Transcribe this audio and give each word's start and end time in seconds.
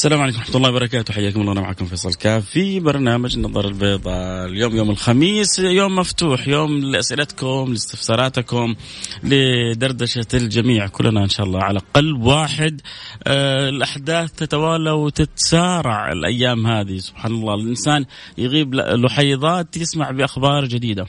السلام 0.00 0.20
عليكم 0.20 0.38
ورحمة 0.38 0.56
الله 0.56 0.70
وبركاته. 0.70 1.14
حياكم 1.14 1.40
الله 1.40 1.52
أنا 1.52 1.60
معكم 1.60 1.86
فيصل 1.86 2.14
كاف 2.14 2.50
في 2.50 2.80
برنامج 2.80 3.36
النظر 3.36 3.68
البيضاء. 3.68 4.46
اليوم 4.46 4.76
يوم 4.76 4.90
الخميس 4.90 5.58
يوم 5.58 5.96
مفتوح 5.96 6.48
يوم 6.48 6.78
لأسئلتكم 6.78 7.66
لاستفساراتكم 7.68 8.74
لدردشة 9.24 10.26
الجميع 10.34 10.86
كلنا 10.86 11.24
إن 11.24 11.28
شاء 11.28 11.46
الله. 11.46 11.62
على 11.62 11.80
قلب 11.94 12.22
واحد 12.22 12.80
آه 13.26 13.68
الأحداث 13.68 14.32
تتوالى 14.32 14.90
وتتسارع 14.90 16.12
الأيام 16.12 16.66
هذه. 16.66 16.98
سبحان 16.98 17.32
الله 17.32 17.54
الإنسان 17.54 18.04
يغيب 18.38 18.74
لحيضات 18.74 19.76
يسمع 19.76 20.10
بأخبار 20.10 20.64
جديدة. 20.64 21.06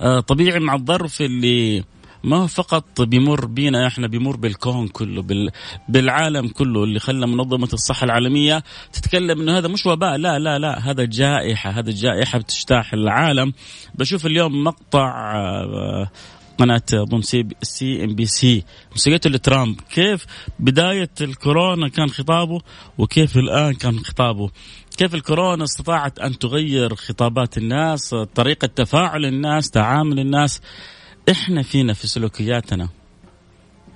آه 0.00 0.20
طبيعي 0.20 0.60
مع 0.60 0.74
الظرف 0.74 1.20
اللي 1.20 1.84
ما 2.24 2.46
فقط 2.46 3.00
بيمر 3.00 3.46
بينا 3.46 3.86
إحنا 3.86 4.06
بيمر 4.06 4.36
بالكون 4.36 4.88
كله 4.88 5.22
بال 5.22 5.50
بالعالم 5.88 6.48
كله 6.48 6.84
اللي 6.84 6.98
خلى 6.98 7.26
منظمة 7.26 7.68
الصحة 7.72 8.04
العالمية 8.04 8.62
تتكلم 8.92 9.40
إنه 9.40 9.58
هذا 9.58 9.68
مش 9.68 9.86
وباء 9.86 10.16
لا 10.16 10.38
لا 10.38 10.58
لا 10.58 10.90
هذا 10.90 11.04
جائحة 11.04 11.70
هذا 11.70 11.90
جائحة 11.90 12.38
بتجتاح 12.38 12.92
العالم. 12.92 13.52
بشوف 13.94 14.26
اليوم 14.26 14.64
مقطع 14.64 15.34
آه، 15.34 16.10
قناة 16.58 16.82
أظن 16.92 17.22
سي, 17.22 17.48
CNBC 17.62 18.64
مسكته 18.96 19.30
لترامب 19.30 19.80
كيف 19.80 20.26
بداية 20.58 21.10
الكورونا 21.20 21.88
كان 21.88 22.08
خطابه 22.10 22.60
وكيف 22.98 23.36
الآن 23.36 23.74
كان 23.74 23.98
خطابه. 23.98 24.50
كيف 24.96 25.14
الكورونا 25.14 25.64
استطاعت 25.64 26.18
أن 26.18 26.38
تغير 26.38 26.94
خطابات 26.94 27.58
الناس 27.58 28.14
طريقة 28.34 28.66
تفاعل 28.66 29.24
الناس 29.24 29.70
تعامل 29.70 30.18
الناس. 30.18 30.60
إحنا 31.30 31.62
فينا 31.62 31.92
في 31.92 32.06
سلوكياتنا 32.06 32.88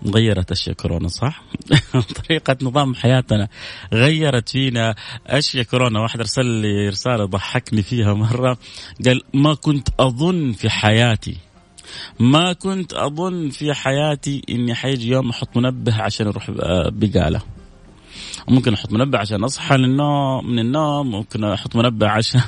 غيرت 0.06 0.52
أشياء 0.52 0.74
كورونا 0.74 1.08
صح؟ 1.08 1.42
طريقة 2.24 2.56
نظام 2.62 2.94
حياتنا 2.94 3.48
غيرت 3.92 4.48
فينا 4.48 4.94
أشياء 5.26 5.64
كورونا، 5.64 6.00
واحد 6.00 6.20
ارسل 6.20 6.46
لي 6.46 6.88
رسالة 6.88 7.24
ضحكني 7.24 7.82
فيها 7.82 8.14
مرة 8.14 8.58
قال 9.04 9.22
ما 9.34 9.54
كنت 9.54 9.88
أظن 10.00 10.52
في 10.52 10.70
حياتي 10.70 11.36
ما 12.20 12.52
كنت 12.52 12.92
أظن 12.92 13.50
في 13.50 13.74
حياتي 13.74 14.42
إني 14.50 14.74
حيجي 14.74 15.08
يوم 15.08 15.30
أحط 15.30 15.56
منبه 15.56 16.02
عشان 16.02 16.26
أروح 16.26 16.50
بقالة. 16.88 17.40
ممكن 18.48 18.74
أحط 18.74 18.92
منبه 18.92 19.18
عشان 19.18 19.44
أصحى 19.44 19.76
للنوم 19.76 20.46
من 20.46 20.58
النوم، 20.58 21.10
ممكن 21.10 21.44
أحط 21.44 21.76
منبه 21.76 22.08
عشان 22.08 22.40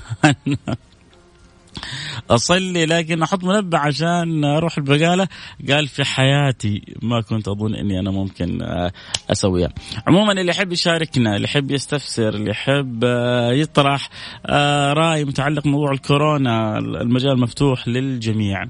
أصلي 2.30 2.86
لكن 2.86 3.22
أحط 3.22 3.44
منبه 3.44 3.78
عشان 3.78 4.44
أروح 4.44 4.78
البقالة. 4.78 5.28
قال 5.68 5.88
في 5.88 6.04
حياتي 6.04 6.82
ما 7.02 7.20
كنت 7.20 7.48
أظن 7.48 7.74
إني 7.74 8.00
أنا 8.00 8.10
ممكن 8.10 8.62
آه، 8.62 8.92
أسويها. 9.32 9.68
عموما 10.06 10.32
اللي 10.32 10.50
يحب 10.50 10.72
يشاركنا 10.72 11.36
اللي 11.36 11.44
يحب 11.44 11.70
يستفسر 11.70 12.28
اللي 12.28 12.50
يحب 12.50 13.04
آه، 13.04 13.52
يطرح 13.52 14.10
آه، 14.46 14.92
رأي 14.92 15.24
متعلق 15.24 15.64
بموضوع 15.64 15.90
الكورونا 15.92 16.78
المجال 16.78 17.40
مفتوح 17.40 17.88
للجميع. 17.88 18.64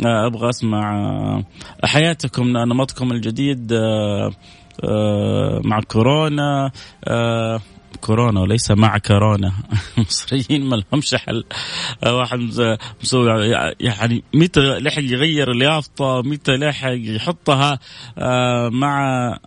أبغى 0.00 0.48
أسمع 0.48 1.42
حياتكم 1.84 2.48
نمطكم 2.48 3.12
الجديد 3.12 3.72
مع 5.64 5.80
كورونا 5.80 6.70
كورونا 8.00 8.40
وليس 8.40 8.70
مع 8.70 8.98
كورونا. 8.98 9.52
المصريين 9.98 10.64
ما 10.68 10.76
لهمش 10.76 11.14
حل 11.14 11.44
واحد 12.06 12.38
مسوي 13.02 13.50
يعني 13.80 14.24
متى 14.34 14.60
لحق 14.60 15.02
يغير 15.02 15.50
اليافطه 15.50 16.22
متى 16.22 16.52
لحق 16.52 16.94
يحطها 16.94 17.78
آه، 18.18 18.68
مع 18.68 18.98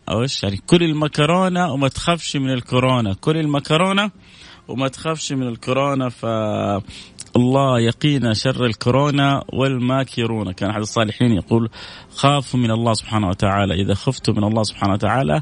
إيش 0.09 0.43
يعني 0.43 0.57
كل 0.57 0.83
المكرونة 0.83 1.73
وما 1.73 1.87
تخافش 1.87 2.35
من 2.35 2.49
الكورونا. 2.49 3.13
كل 3.13 3.37
المكرونة 3.37 4.11
وما 4.67 4.87
تخافش 4.87 5.31
من 5.31 5.47
الكورونا 5.47 6.09
ف 6.09 6.25
الله 7.35 7.79
يقينا 7.79 8.33
شر 8.33 8.65
الكورونا 8.65 9.43
والماكرون. 9.53 10.51
كان 10.51 10.69
أحد 10.69 10.81
الصالحين 10.81 11.31
يقول 11.31 11.69
خافوا 12.15 12.59
من 12.59 12.71
الله 12.71 12.93
سبحانه 12.93 13.27
وتعالى. 13.27 13.73
إذا 13.73 13.93
خفتوا 13.93 14.33
من 14.33 14.43
الله 14.43 14.63
سبحانه 14.63 14.93
وتعالى 14.93 15.41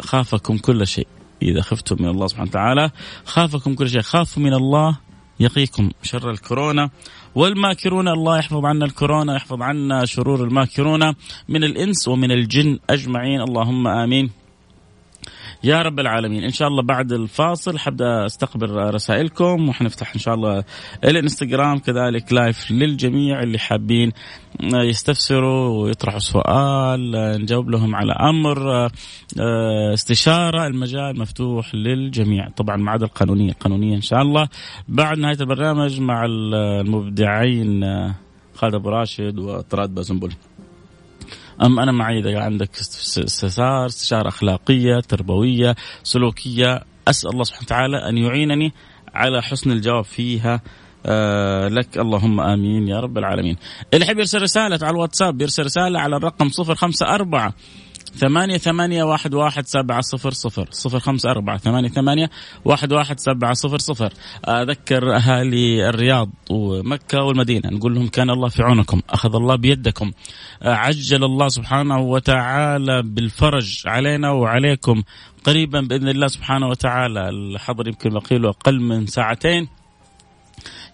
خافكم 0.00 0.58
كل 0.58 0.86
شيء. 0.86 1.06
إذا 1.42 1.60
خفتم 1.60 1.96
من 2.00 2.08
الله 2.08 2.26
سبحانه 2.26 2.50
وتعالى. 2.50 2.90
خافكم 3.24 3.74
كل 3.74 3.90
شيء. 3.90 4.00
خافوا 4.00 4.42
من 4.42 4.54
الله 4.54 4.98
يقيكم 5.40 5.90
شر 6.02 6.30
الكورونا. 6.30 6.90
والماكرون 7.34 8.08
الله 8.08 8.38
يحفظ 8.38 8.64
عنا 8.64 8.84
الكورونا 8.84 9.36
يحفظ 9.36 9.62
عنا 9.62 10.04
شرور 10.04 10.44
الماكرون. 10.44 11.14
من 11.48 11.64
الإنس 11.64 12.08
ومن 12.08 12.32
الجن 12.32 12.78
أجمعين. 12.90 13.40
اللهم 13.40 13.88
آمين. 13.88 14.45
يا 15.64 15.82
رب 15.82 16.00
العالمين. 16.00 16.44
إن 16.44 16.50
شاء 16.50 16.68
الله 16.68 16.82
بعد 16.82 17.12
الفاصل 17.12 17.78
حبدأ 17.78 18.26
أستقبل 18.26 18.94
رسائلكم 18.94 19.68
وحنفتح 19.68 20.14
إن 20.14 20.20
شاء 20.20 20.34
الله 20.34 20.64
الانستغرام 21.04 21.78
كذلك 21.78 22.32
live 22.32 22.70
للجميع 22.70 23.42
اللي 23.42 23.58
حابين 23.58 24.12
يستفسروا 24.62 25.82
ويطرحوا 25.82 26.18
سؤال 26.18 27.10
نجاوب 27.42 27.70
لهم 27.70 27.94
على 27.96 28.12
أمر 28.12 28.90
استشارة 29.94 30.66
المجال 30.66 31.18
مفتوح 31.18 31.74
للجميع. 31.74 32.48
طبعا 32.48 32.76
ما 32.76 32.90
عدا 32.90 33.06
القانونيه 33.06 33.50
القانونيه 33.50 33.96
إن 33.96 34.00
شاء 34.00 34.22
الله. 34.22 34.48
بعد 34.88 35.18
نهاية 35.18 35.40
البرنامج 35.40 36.00
مع 36.00 36.24
المبدعين 36.24 37.84
خالد 38.54 38.74
أبو 38.74 38.88
راشد 38.88 39.38
وطراد 39.38 39.94
بازنبل. 39.94 40.32
أم 41.62 41.80
أنا 41.80 41.92
معي 41.92 42.18
إذا 42.18 42.40
عندك 42.40 42.70
استفسار 42.80 43.86
استشارة 43.86 44.28
أخلاقية 44.28 45.00
تربوية 45.00 45.74
سلوكية 46.02 46.82
أسأل 47.08 47.30
الله 47.30 47.44
سبحانه 47.44 47.64
وتعالى 47.66 48.08
أن 48.08 48.18
يعينني 48.18 48.72
على 49.14 49.42
حسن 49.42 49.70
الجواب 49.70 50.04
فيها 50.04 50.60
آه 51.06 51.68
لك 51.68 51.98
اللهم 51.98 52.40
آمين 52.40 52.88
يا 52.88 53.00
رب 53.00 53.18
العالمين. 53.18 53.56
اللي 53.94 54.04
يحب 54.06 54.18
يرسل 54.18 54.42
رسالة 54.42 54.78
على 54.82 54.90
الواتساب 54.90 55.42
يرسل 55.42 55.64
رسالة 55.64 56.00
على 56.00 56.16
الرقم 56.16 56.50
054 56.68 57.52
ثمانية 58.16 58.58
ثمانية 58.58 59.04
واحد 59.04 59.34
واحد 59.34 59.66
سبعة 59.66 60.00
صفر 60.00 60.30
صفر 60.30 60.68
صفر 60.70 61.00
خمسة 61.00 61.30
أربعة 61.30 61.58
ثمانية 61.58 61.88
ثمانية 61.88 62.30
واحد 62.64 62.92
واحد 62.92 63.20
سبعة 63.20 63.52
صفر 63.52 63.78
صفر. 63.78 64.12
أذكر 64.48 65.16
أهالي 65.16 65.88
الرياض 65.88 66.30
ومكة 66.50 67.22
والمدينة. 67.22 67.70
نقول 67.70 67.94
لهم 67.94 68.08
كان 68.08 68.30
الله 68.30 68.48
في 68.48 68.62
عونكم 68.62 69.02
أخذ 69.10 69.34
الله 69.34 69.56
بيدكم. 69.56 70.12
عجل 70.62 71.24
الله 71.24 71.48
سبحانه 71.48 71.98
وتعالى 71.98 73.02
بالفرج 73.02 73.82
علينا 73.86 74.30
وعليكم. 74.30 75.02
قريبا 75.44 75.80
بإذن 75.80 76.08
الله 76.08 76.26
سبحانه 76.26 76.68
وتعالى. 76.68 77.28
الحظر 77.28 77.88
يمكن 77.88 78.10
بقي 78.10 78.48
أقل 78.48 78.80
من 78.80 79.06
ساعتين. 79.06 79.68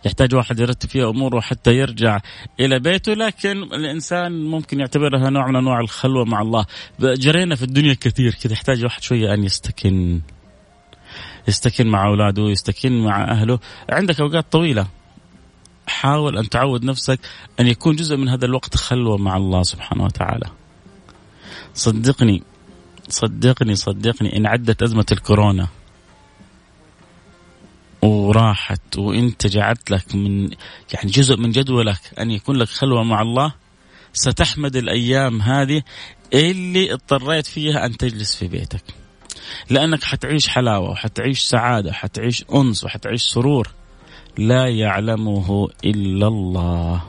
يحتاج 0.05 0.35
واحد 0.35 0.61
يرتب 0.61 0.89
فيها 0.89 1.11
أموره 1.11 1.41
حتى 1.41 1.77
يرجع 1.77 2.21
إلى 2.61 2.79
بيته 2.79 3.13
لكن 3.13 3.63
الإنسان 3.63 4.45
ممكن 4.45 4.81
يعتبرها 4.81 5.31
نوع 5.31 5.49
من 5.49 5.57
أنواع 5.57 5.81
الخلوة 5.81 6.25
مع 6.25 6.43
الله. 6.43 6.67
جرينا 7.01 7.55
في 7.55 7.63
الدنيا 7.63 7.95
كثير 7.95 8.35
كذا 8.35 8.53
يحتاج 8.53 8.85
واحد 8.85 9.03
شوية 9.03 9.35
أن 9.35 9.45
يستكن 9.45 10.21
يستكن 11.49 11.87
مع 11.87 12.07
أولاده 12.07 12.43
يستكن 12.43 13.05
مع 13.05 13.25
أهله. 13.31 13.59
عندك 13.91 14.21
أوقات 14.21 14.53
طويلة. 14.53 14.87
حاول 15.87 16.39
أن 16.39 16.49
تعود 16.49 16.85
نفسك 16.85 17.21
أن 17.61 17.67
يكون 17.67 17.97
جزء 17.97 18.17
من 18.17 18.29
هذا 18.29 18.45
الوقت 18.45 18.77
خلوة 18.77 19.17
مع 19.17 19.37
الله 19.37 19.63
سبحانه 19.63 20.05
وتعالى. 20.05 20.47
صدقني 21.75 22.43
صدقني 23.09 23.75
صدقني 23.75 24.37
إن 24.37 24.47
عدت 24.47 24.83
أزمة 24.83 25.07
الكورونا 25.13 25.69
وراحت 28.03 28.99
وانت 28.99 29.47
جعلت 29.47 29.91
لك 29.91 30.15
من 30.15 30.43
يعني 30.93 31.11
جزء 31.11 31.37
من 31.37 31.51
جدولك 31.51 32.01
أن 32.19 32.31
يكون 32.31 32.57
لك 32.57 32.69
خلوة 32.69 33.03
مع 33.03 33.23
الله. 33.23 33.55
ستحمد 34.13 34.77
الأيام 34.77 35.43
هذه 35.43 35.83
اللي 36.35 36.93
اضطريت 36.93 37.47
فيها 37.47 37.87
أن 37.87 37.97
تجلس 37.97 38.37
في 38.37 38.49
بيتك. 38.49 38.85
لأنك 39.71 40.05
حتعيش 40.05 40.49
حلاوة 40.49 40.91
وحتعيش 40.91 41.41
سعادة 41.41 41.91
وحتعيش 41.91 42.45
أنس 42.55 42.85
وحتعيش 42.85 43.23
سرور 43.23 43.69
لا 44.39 44.69
يعلمه 44.69 45.69
إلا 45.85 46.27
الله. 46.27 47.03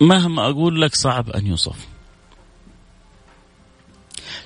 مهما 0.00 0.50
أقول 0.50 0.80
لك 0.80 0.94
صعب 0.94 1.30
أن 1.30 1.46
يوصف. 1.46 1.88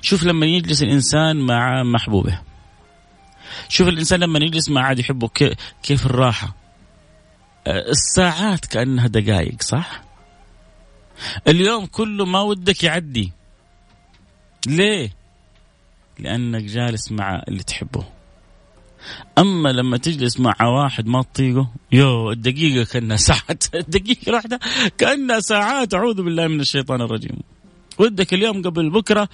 شوف 0.01 0.23
لما 0.23 0.45
يجلس 0.45 0.83
الإنسان 0.83 1.37
مع 1.37 1.83
محبوبه. 1.83 2.41
شوف 3.69 3.87
الإنسان 3.87 4.19
لما 4.19 4.39
يجلس 4.39 4.69
مع 4.69 4.81
عاد 4.81 4.99
يحبه 4.99 5.29
كيف 5.83 6.05
الراحة. 6.05 6.55
الساعات 7.67 8.65
كأنها 8.65 9.07
دقائق 9.07 9.61
صح؟ 9.61 10.01
اليوم 11.47 11.85
كله 11.85 12.25
ما 12.25 12.41
ودك 12.41 12.83
يعدي. 12.83 13.31
ليه؟ 14.67 15.11
لأنك 16.19 16.63
جالس 16.63 17.11
مع 17.11 17.43
اللي 17.47 17.63
تحبه. 17.63 18.03
أما 19.37 19.69
لما 19.69 19.97
تجلس 19.97 20.39
مع 20.39 20.55
واحد 20.61 21.07
ما 21.07 21.21
تطيقه 21.21 21.69
يو 21.91 22.31
الدقيقة 22.31 22.85
كأنها 22.91 23.17
ساعات 23.17 23.63
الدقيقة 23.75 24.29
الواحده 24.29 24.59
كأنها 24.97 25.39
ساعات. 25.39 25.93
أعوذ 25.93 26.23
بالله 26.23 26.47
من 26.47 26.59
الشيطان 26.59 27.01
الرجيم. 27.01 27.37
ودك 27.99 28.33
اليوم 28.33 28.61
قبل 28.61 28.89
بكرة 28.89 29.29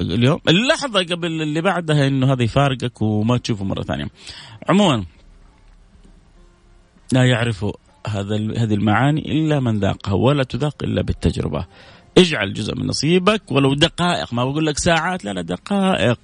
اليوم. 0.00 0.40
اللحظة 0.48 1.02
قبل 1.02 1.42
اللي 1.42 1.60
بعدها 1.60 2.06
إنه 2.06 2.32
هذا 2.32 2.42
يفارقك 2.42 3.02
وما 3.02 3.38
تشوفه 3.38 3.64
مرة 3.64 3.82
ثانية. 3.82 4.06
عموما 4.68 5.04
لا 7.12 7.24
يعرف 7.24 7.66
هذا 8.06 8.36
هذه 8.36 8.74
المعاني 8.74 9.32
إلا 9.32 9.60
من 9.60 9.80
ذاقها 9.80 10.14
ولا 10.14 10.44
تذاق 10.44 10.76
إلا 10.82 11.02
بالتجربة. 11.02 11.66
اجعل 12.18 12.52
جزء 12.52 12.74
من 12.76 12.86
نصيبك 12.86 13.52
ولو 13.52 13.74
دقائق 13.74 14.32
ما 14.34 14.44
بقول 14.44 14.66
لك 14.66 14.78
ساعات 14.78 15.24
لا 15.24 15.30
لا 15.30 15.42
دقائق. 15.42 16.18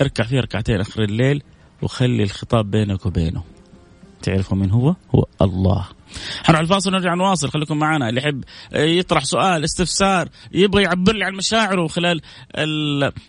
اركع 0.00 0.24
فيها 0.24 0.40
ركعتين 0.40 0.80
آخر 0.80 1.02
الليل 1.02 1.42
وخلي 1.82 2.22
الخطاب 2.22 2.70
بينك 2.70 3.06
وبينه. 3.06 3.55
تعرفوا 4.26 4.56
من 4.56 4.70
هو؟ 4.70 4.94
هو 5.14 5.24
الله. 5.42 5.86
حنروح 6.44 6.60
الفاصل 6.60 6.90
ونرجع 6.90 7.14
نواصل 7.14 7.50
خليكم 7.50 7.78
معنا. 7.78 8.08
اللي 8.08 8.20
يحب 8.20 8.44
يطرح 8.72 9.24
سؤال 9.24 9.64
استفسار 9.64 10.28
يبغى 10.52 10.82
يعبر 10.82 11.12
لي 11.12 11.24
عن 11.24 11.34
مشاعره 11.34 11.86
خلال 11.86 12.20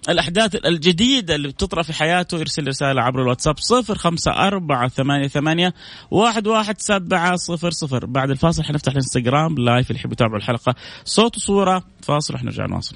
الأحداث 0.09 0.55
الجديدة 0.65 1.35
اللي 1.35 1.47
بتطرح 1.47 1.85
في 1.85 1.93
حياته 1.93 2.37
يرسل 2.37 2.67
رسالة 2.67 3.01
عبر 3.01 3.21
الواتساب 3.21 3.57
صفر 3.59 3.95
خمسة 3.95 4.31
أربعة 4.31 4.87
ثمانية, 4.87 5.27
ثمانية 5.27 5.73
واحد, 6.11 6.47
واحد 6.47 6.75
سبعة 6.81 7.35
صفر 7.35 7.71
صفر. 7.71 8.05
بعد 8.05 8.29
الفاصل 8.29 8.63
حنفتح 8.63 8.91
الانستغرام 8.91 9.55
لايف 9.57 9.89
اللي 9.89 9.99
يحب 9.99 10.11
يتابعوا 10.11 10.37
الحلقة. 10.37 10.75
صوت 11.05 11.37
وصورة. 11.37 11.83
فاصل 12.01 12.33
نرجع 12.43 12.65
نواصل. 12.65 12.95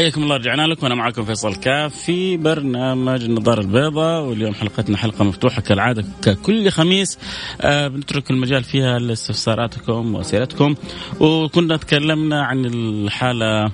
حياكم 0.00 0.22
الله 0.22 0.36
رجعنا 0.36 0.66
لكم. 0.66 0.82
وأنا 0.82 0.94
معكم 0.94 1.24
فيصل 1.24 1.54
كاف 1.54 1.94
في 1.94 2.36
برنامج 2.36 3.24
النظارة 3.24 3.60
البيضاء 3.60 4.22
واليوم 4.22 4.54
حلقتنا 4.54 4.96
حلقة 4.96 5.24
مفتوحة 5.24 5.62
كالعادة 5.62 6.04
ككل 6.22 6.70
خميس. 6.70 7.18
آه 7.60 7.88
بنترك 7.88 8.30
المجال 8.30 8.64
فيها 8.64 8.98
لاستفساراتكم 8.98 10.14
وأسئلتكم. 10.14 10.74
وكنا 11.20 11.76
تكلمنا 11.76 12.42
عن 12.42 12.64
الحالة 12.64 13.72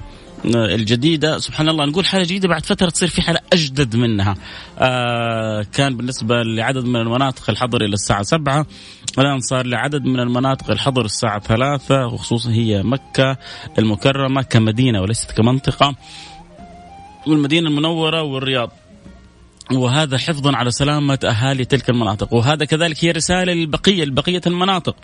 الجديدة. 0.54 1.38
سبحان 1.38 1.69
الله 1.69 1.84
نقول 1.84 2.06
حالة 2.06 2.25
جديدة 2.25 2.48
بعد 2.48 2.66
فترة 2.66 2.88
تصير 2.88 3.08
في 3.08 3.22
حالة 3.22 3.40
أجدد 3.52 3.96
منها. 3.96 4.34
آه 4.78 5.66
كان 5.72 5.96
بالنسبة 5.96 6.43
لعدد 6.43 6.84
من 6.84 6.96
المناطق 6.96 7.50
الحظر 7.50 7.84
إلى 7.84 7.94
الساعة 7.94 8.22
سبعة 8.22 8.66
الآن 9.19 9.40
صار 9.40 9.66
لعدد 9.66 10.04
من 10.04 10.20
المناطق 10.20 10.70
الحظر 10.70 11.04
الساعة 11.04 11.40
ثلاثة 11.40 12.06
وخصوصا 12.06 12.50
هي 12.50 12.82
مكة 12.82 13.37
المكرمة 13.78 14.43
كمدينة 14.43 15.00
وليست 15.00 15.32
كمنطقة 15.32 15.94
والمدينة 17.26 17.69
المنورة 17.69 18.22
والرياض. 18.22 18.70
وهذا 19.72 20.19
حفظا 20.19 20.56
على 20.56 20.70
سلامة 20.70 21.19
أهالي 21.25 21.64
تلك 21.64 21.90
المناطق. 21.90 22.34
وهذا 22.34 22.64
كذلك 22.64 23.04
هي 23.04 23.10
رسالة 23.10 23.52
للبقية 23.52 24.04
لبقية 24.04 24.40
المناطق. 24.46 24.96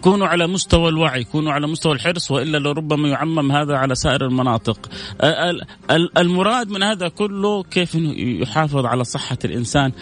كونوا 0.00 0.26
على 0.26 0.46
مستوى 0.46 0.88
الوعي 0.88 1.24
كونوا 1.24 1.52
على 1.52 1.66
مستوى 1.66 1.92
الحرص 1.92 2.30
وإلا 2.30 2.58
لربما 2.58 3.08
يعمم 3.08 3.52
هذا 3.52 3.76
على 3.76 3.94
سائر 3.94 4.26
المناطق. 4.26 4.90
المراد 6.18 6.68
من 6.68 6.82
هذا 6.82 7.08
كله 7.08 7.62
كيف 7.62 7.94
يحافظ 8.16 8.86
على 8.86 9.04
صحة 9.04 9.38
الإنسان 9.44 9.92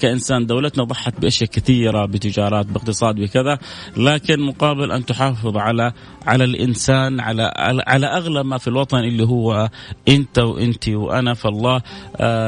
كإنسان. 0.00 0.46
دولتنا 0.46 0.84
ضحت 0.84 1.20
بأشياء 1.20 1.50
كثيرة 1.50 2.06
بتجارات 2.06 2.66
باقتصاد 2.66 3.14
بكذا. 3.14 3.58
لكن 3.96 4.40
مقابل 4.40 4.92
أن 4.92 5.04
تحافظ 5.04 5.56
على 5.56 5.92
على 6.26 6.44
الإنسان 6.44 7.20
على 7.20 7.52
على 7.86 8.06
أغلى 8.06 8.44
ما 8.44 8.58
في 8.58 8.68
الوطن 8.68 8.98
اللي 8.98 9.24
هو 9.24 9.70
أنت 10.08 10.38
وانت 10.38 10.88
وأنا. 10.88 11.34
فالله 11.34 11.82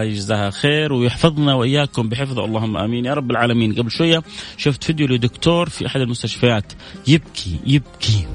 يجزاها 0.03 0.51
خير 0.51 0.93
ويحفظنا 0.93 1.55
وإياكم 1.55 2.09
بحفظ 2.09 2.39
اللهم 2.39 2.77
آمين. 2.77 3.05
يا 3.05 3.15
رب 3.15 3.31
العالمين. 3.31 3.73
قبل 3.75 3.91
شوية 3.91 4.23
شفت 4.57 4.85
فيديو 4.85 5.07
لدكتور 5.07 5.69
في 5.69 5.87
أحد 5.87 6.01
المستشفيات. 6.01 6.73
يبكي 7.09 7.61
يبكي. 7.67 8.27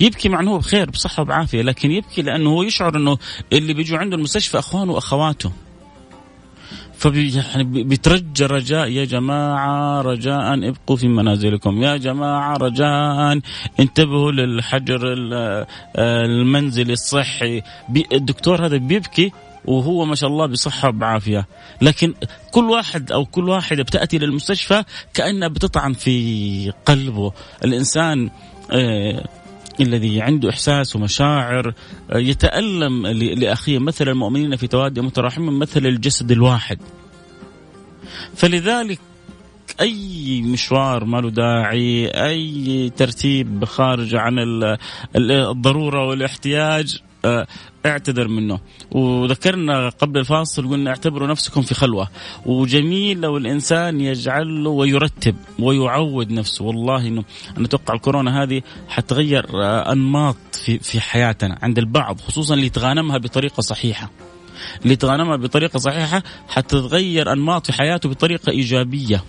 يبكي 0.00 0.28
مع 0.28 0.40
أنه 0.40 0.50
هو 0.50 0.58
بخير 0.58 0.90
بصحة 0.90 1.22
وبعافية 1.22 1.62
لكن 1.62 1.90
يبكي 1.90 2.22
لأنه 2.22 2.50
هو 2.50 2.62
يشعر 2.62 2.96
أنه 2.96 3.18
اللي 3.52 3.74
بيجوا 3.74 3.98
عنده 3.98 4.16
المستشفى 4.16 4.58
أخوانه 4.58 4.92
وأخواته. 4.92 5.52
فبي 6.98 7.34
يعني 7.36 7.64
بيترجى 7.64 8.46
رجاء 8.46 8.88
يا 8.88 9.04
جماعة 9.04 10.00
رجاء 10.02 10.68
ابقوا 10.68 10.96
في 10.96 11.08
منازلكم. 11.08 11.82
يا 11.82 11.96
جماعة 11.96 12.56
رجاء 12.56 13.40
انتبهوا 13.80 14.32
للحجر 14.32 15.00
المنزلي 15.98 16.92
الصحي. 16.92 17.62
الدكتور 18.12 18.66
هذا 18.66 18.76
بيبكي 18.76 19.32
وهو 19.66 20.04
ما 20.04 20.14
شاء 20.14 20.30
الله 20.30 20.46
بصحة 20.46 20.88
وبعافية. 20.88 21.46
لكن 21.82 22.14
كل 22.52 22.64
واحد 22.64 23.12
أو 23.12 23.24
كل 23.24 23.48
واحدة 23.48 23.82
بتأتي 23.82 24.18
للمستشفى 24.18 24.84
كأنها 25.14 25.48
بتطعن 25.48 25.92
في 25.92 26.72
قلبه. 26.86 27.32
الإنسان 27.64 28.30
آه 28.72 29.28
الذي 29.80 30.22
عنده 30.22 30.50
إحساس 30.50 30.96
ومشاعر 30.96 31.74
آه 32.10 32.18
يتألم 32.18 33.06
لأخيه. 33.06 33.78
مثل 33.78 34.08
المؤمنين 34.08 34.56
في 34.56 34.66
توادي 34.66 35.00
متراحمين 35.00 35.52
مثل 35.52 35.86
الجسد 35.86 36.30
الواحد. 36.30 36.78
فلذلك 38.34 39.00
أي 39.80 40.42
مشوار 40.42 41.04
ما 41.04 41.20
له 41.20 41.30
داعي 41.30 42.06
أي 42.06 42.90
ترتيب 42.96 43.64
خارج 43.64 44.14
عن 44.14 44.34
الضرورة 45.16 46.06
والاحتياج 46.06 46.98
اعتذر 47.90 48.28
منه. 48.28 48.58
وذكرنا 48.90 49.88
قبل 49.88 50.18
الفاصل 50.18 50.68
قلنا 50.68 50.90
اعتبروا 50.90 51.28
نفسكم 51.28 51.62
في 51.62 51.74
خلوة. 51.74 52.08
وجميل 52.46 53.20
لو 53.20 53.36
الإنسان 53.36 54.00
يجعل 54.00 54.64
له 54.64 54.70
ويرتب 54.70 55.36
ويعود 55.58 56.30
نفسه. 56.30 56.64
والله 56.64 57.06
إنه 57.06 57.24
أنا 57.56 57.66
أتوقع 57.66 57.94
الكورونا 57.94 58.42
هذه 58.42 58.62
حتغير 58.88 59.46
أنماط 59.92 60.36
في, 60.52 60.78
في 60.78 61.00
حياتنا 61.00 61.58
عند 61.62 61.78
البعض 61.78 62.20
خصوصا 62.20 62.54
اللي 62.54 62.66
يتغانمها 62.66 63.18
بطريقة 63.18 63.60
صحيحة. 63.60 64.10
اللي 64.82 64.92
يتغانمها 64.92 65.36
بطريقة 65.36 65.78
صحيحة 65.78 66.22
حتتغير 66.48 67.32
أنماط 67.32 67.66
في 67.66 67.72
حياته 67.72 68.08
بطريقة 68.08 68.50
إيجابية. 68.50 69.24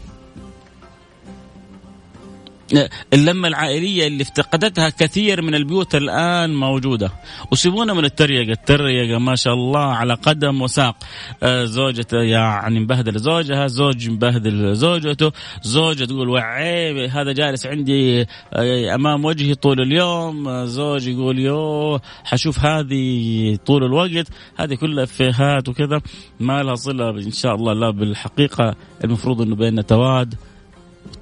اللمة 3.14 3.48
العائلية 3.48 4.08
اللي 4.08 4.24
افتقدتها 4.24 4.90
كثير 4.90 5.42
من 5.42 5.56
البيوت 5.56 5.96
الآن 5.96 6.56
موجودة. 6.56 7.12
وسيبونا 7.52 7.94
من 7.94 8.06
التريقة. 8.06 8.52
التريقة 8.52 9.20
ما 9.20 9.36
شاء 9.36 9.54
الله 9.54 9.80
على 9.80 10.14
قدم 10.14 10.62
وساق. 10.62 10.96
آه، 11.44 11.64
زوجته 11.64 12.18
يعني 12.18 12.80
مبهدل 12.80 13.20
زوجها 13.20 13.68
زوج 13.68 14.10
مبهدل 14.10 14.76
زوجته. 14.76 15.32
زوجة 15.62 16.06
تقول 16.06 16.30
وعي 16.30 17.08
هذا 17.08 17.32
جالس 17.32 17.66
عندي 17.66 18.22
آه، 18.54 18.96
أمام 18.96 19.26
وجهي 19.26 19.56
طول 19.56 19.82
اليوم. 19.82 20.48
آه، 20.48 20.66
زوج 20.66 21.08
يقول 21.08 21.40
يو 21.40 22.00
حشوف 22.24 22.60
هذه 22.60 23.56
طول 23.66 23.84
الوقت. 23.84 24.28
هذه 24.58 24.76
كلها 24.76 25.04
إفيهات 25.04 25.70
وكذا. 25.70 26.02
ما 26.40 26.64
لها 26.64 26.76
صلة 26.76 27.10
إن 27.10 27.32
شاء 27.32 27.56
الله 27.56 27.74
لا 27.74 27.90
بالحقيقة. 27.90 28.76
المفروض 29.04 29.42
أنه 29.42 29.56
بيننا 29.56 29.82
تواد 29.82 30.36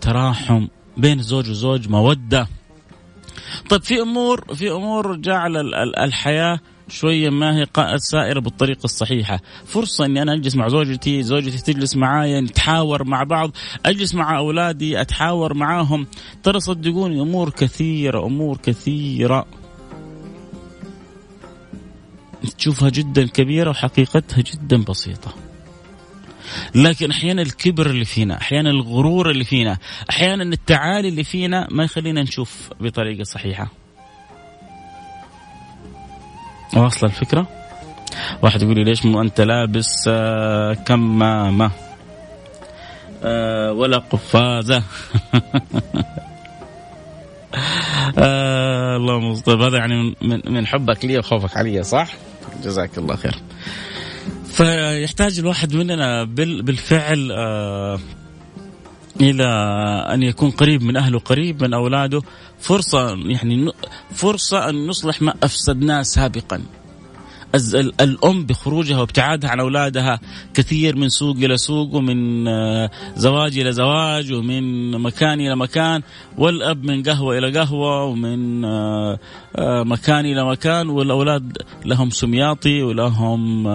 تراحم 0.01 0.67
بين 0.97 1.19
الزوج 1.19 1.49
وزوج 1.49 1.89
مودة. 1.89 2.47
طيب 3.69 3.83
في 3.83 4.01
أمور 4.01 4.45
في 4.53 4.71
أمور 4.71 5.15
جعل 5.15 5.73
الحياة 5.97 6.59
شوية 6.89 7.29
ما 7.29 7.57
هي 7.57 7.67
سائرة 7.97 8.39
بالطريقة 8.39 8.83
الصحيحة، 8.83 9.39
فرصة 9.65 10.05
إني 10.05 10.21
أنا 10.21 10.33
أجلس 10.33 10.55
مع 10.55 10.67
زوجتي، 10.67 11.23
زوجتي 11.23 11.73
تجلس 11.73 11.95
معايا 11.95 12.41
نتحاور 12.41 13.03
مع 13.03 13.23
بعض، 13.23 13.51
أجلس 13.85 14.15
مع 14.15 14.37
أولادي 14.37 15.01
أتحاور 15.01 15.53
معاهم، 15.53 16.07
ترى 16.43 16.59
صدقوني 16.59 17.21
أمور 17.21 17.49
كثيرة 17.49 18.25
أمور 18.25 18.57
كثيرة. 18.57 19.45
تشوفها 22.57 22.89
جدا 22.89 23.27
كبيرة 23.27 23.69
وحقيقتها 23.69 24.41
جدا 24.41 24.83
بسيطة. 24.83 25.33
لكن 26.75 27.11
أحيانا 27.11 27.41
الكبر 27.41 27.89
اللي 27.89 28.05
فينا 28.05 28.37
أحيانا 28.37 28.69
الغرور 28.69 29.31
اللي 29.31 29.43
فينا 29.43 29.77
أحيانا 30.09 30.43
التعالي 30.43 31.07
اللي 31.07 31.23
فينا 31.23 31.67
ما 31.71 31.83
يخلينا 31.83 32.23
نشوف 32.23 32.69
بطريقة 32.79 33.23
صحيحة. 33.23 33.67
واصلة 36.75 37.09
الفكرة؟ 37.09 37.47
واحد 38.41 38.61
يقول 38.61 38.75
لي 38.75 38.83
ليش 38.83 39.05
مو 39.05 39.21
أنت 39.21 39.41
لابس 39.41 40.05
آه، 40.07 40.73
كمامة؟ 40.73 41.71
آه، 43.23 43.71
ولا 43.71 43.97
قفازة؟ 43.97 44.83
آه 48.17 48.97
الله 48.97 49.19
مصطفى 49.19 49.63
هذا 49.63 49.77
يعني 49.77 50.15
من 50.21 50.41
من 50.47 50.67
حبك 50.67 51.05
لي 51.05 51.17
وخوفك 51.17 51.57
علي 51.57 51.83
صح؟ 51.83 52.07
جزاك 52.63 52.97
الله 52.97 53.15
خير. 53.15 53.35
فيحتاج 54.55 55.39
الواحد 55.39 55.75
مننا 55.75 56.23
بالفعل 56.23 57.31
آه 57.31 57.99
إلى 59.21 59.45
أن 60.13 60.23
يكون 60.23 60.51
قريب 60.51 60.83
من 60.83 60.97
أهله 60.97 61.19
قريب 61.19 61.63
من 61.63 61.73
أولاده 61.73 62.21
فرصة 62.59 63.15
يعني 63.25 63.71
فرصة 64.11 64.69
أن 64.69 64.87
نصلح 64.87 65.21
ما 65.21 65.33
أفسدناه 65.43 66.01
سابقا. 66.01 66.61
الأم 68.01 68.45
بخروجها 68.45 68.99
وابتعادها 68.99 69.49
عن 69.49 69.59
أولادها 69.59 70.19
كثير 70.53 70.95
من 70.95 71.09
سوق 71.09 71.35
إلى 71.35 71.57
سوق 71.57 71.95
ومن 71.95 72.47
آه، 72.47 72.89
زواج 73.15 73.59
إلى 73.59 73.71
زواج 73.71 74.33
ومن 74.33 74.91
مكان 74.91 75.39
إلى 75.39 75.55
مكان 75.55 76.01
والأب 76.37 76.83
من 76.83 77.03
قهوة 77.03 77.37
إلى 77.37 77.59
قهوة 77.59 78.03
ومن 78.03 78.65
آه، 78.65 79.19
آه، 79.55 79.83
مكان 79.83 80.25
إلى 80.25 80.45
مكان 80.45 80.89
والأولاد 80.89 81.57
لهم 81.85 82.09
سمياطي 82.09 82.83
ولهم 82.83 83.67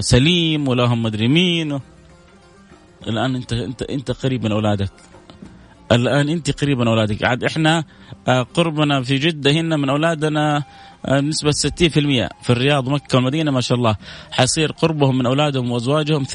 سليم 0.00 0.68
ولهم 0.68 1.02
مدري 1.02 1.28
مين. 1.28 1.80
الآن 3.06 3.34
أنت 3.34 3.52
أنت 3.52 3.82
أنت 3.82 4.10
قريب 4.10 4.44
من 4.44 4.52
أولادك. 4.52 4.92
الآن 5.92 6.28
أنت 6.28 6.62
قريب 6.62 6.78
من 6.78 6.88
أولادك. 6.88 7.24
عاد 7.24 7.44
إحنا 7.44 7.84
قربنا 8.54 9.02
في 9.02 9.16
جدة 9.16 9.50
هنا 9.50 9.76
من 9.76 9.88
أولادنا 9.90 10.64
بنسبة 11.08 11.50
60% 11.50 11.54
في 12.42 12.50
الرياض 12.50 12.88
ومكة 12.88 13.16
والمدينة 13.16 13.50
ما 13.50 13.60
شاء 13.60 13.78
الله 13.78 13.96
حيصير 14.30 14.72
قربهم 14.72 15.18
من 15.18 15.26
أولادهم 15.26 15.70
وأزواجهم 15.70 16.24
80% 16.24 16.30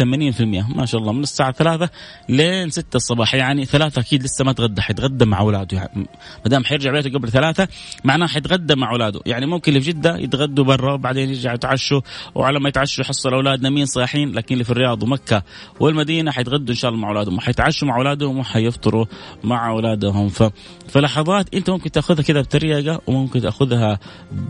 ما 0.75 0.86
شاء 0.86 1.01
الله 1.01 1.13
من 1.13 1.24
الساعة 1.24 1.51
3 1.51 1.89
لين 2.29 2.70
6 2.70 2.96
الصباح. 2.96 3.36
يعني 3.36 3.65
ثلاثة 3.65 4.01
أكيد 4.01 4.24
لسه 4.24 4.46
ما 4.46 4.53
تغدى 4.53 4.82
حيتغدى 4.82 5.25
مع 5.25 5.39
أولاده. 5.39 5.77
يعني 5.77 6.08
ما 6.46 6.50
دام 6.50 6.63
حيرجع 6.63 6.91
بيته 6.91 7.10
قبل 7.10 7.29
ثلاثة 7.29 7.67
معناه 8.03 8.27
حيتغدى 8.27 8.75
مع 8.75 8.91
أولاده. 8.91 9.20
يعني 9.25 9.46
ممكن 9.46 9.72
اللي 9.72 9.82
في 9.82 9.91
جدة 9.91 10.17
يتغدوا 10.17 10.65
برا 10.65 10.93
وبعدين 10.93 11.29
يرجعوا 11.29 11.55
يتعشوا 11.55 12.01
وعلى 12.36 12.60
ما 12.60 12.70
يتعشوا 12.70 13.03
يحصل 13.03 13.34
أولادنا 13.34 13.70
مين 13.70 13.86
صاحيين 13.86 14.32
لكن 14.32 14.53
اللي 14.53 14.63
في 14.63 14.72
الرياض 14.72 15.03
ومكة 15.03 15.43
والمدينة 15.79 16.32
حيتغدوا 16.32 16.70
إن 16.70 16.79
شاء 16.79 16.91
الله 16.91 17.01
مع 17.01 17.10
أولادهم 17.10 17.38
وحيتعشوا 17.38 17.88
مع 17.88 17.98
أولادهم 17.98 18.38
وحيفطروا 18.38 19.05
مع 19.43 19.70
أولادهم. 19.70 20.29
ف... 20.29 20.43
فلحظات 20.88 21.53
أنت 21.55 21.70
ممكن 21.70 21.91
تأخذها 21.91 22.24
كذا 22.24 22.41
بطريقة 22.41 23.01
وممكن 23.08 23.41
تأخذها 23.41 24.00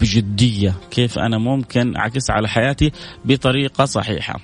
بجدية. 0.03 0.74
كيف 0.91 1.19
أنا 1.19 1.38
ممكن 1.38 1.95
أعكس 1.95 2.29
على 2.29 2.48
حياتي 2.48 2.91
بطريقة 3.25 3.86
صحيحة. 3.86 4.39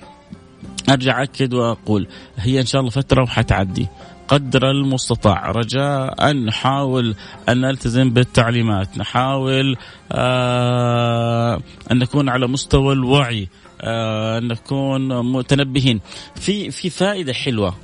أرجع 0.90 1.22
أكد 1.22 1.54
وأقول 1.54 2.08
هي 2.36 2.60
إن 2.60 2.66
شاء 2.66 2.80
الله 2.80 2.90
فترة 2.90 3.22
وحتعدي. 3.22 3.86
قدر 4.28 4.70
المستطاع. 4.70 5.50
رجاء 5.50 6.32
نحاول 6.32 7.16
أن 7.48 7.60
نلتزم 7.60 8.10
بالتعليمات. 8.10 8.98
نحاول 8.98 9.76
آه 10.12 11.60
أن 11.90 11.98
نكون 11.98 12.28
على 12.28 12.46
مستوى 12.46 12.92
الوعي. 12.92 13.48
آه 13.80 14.38
أن 14.38 14.48
نكون 14.48 15.32
متنبهين. 15.32 16.00
في 16.34 16.70
في 16.70 16.90
فائدة 16.90 17.32
حلوة. 17.32 17.76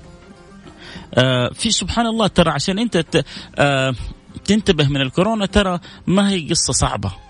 آه 1.14 1.50
في 1.54 1.70
سبحان 1.70 2.06
الله 2.06 2.26
ترى 2.26 2.50
عشان 2.50 2.88
آه 3.58 3.94
تنتبه 4.44 4.88
من 4.88 5.00
الكورونا 5.00 5.46
ترى 5.46 5.78
ما 6.06 6.30
هي 6.30 6.48
قصة 6.48 6.72
صعبة. 6.72 7.25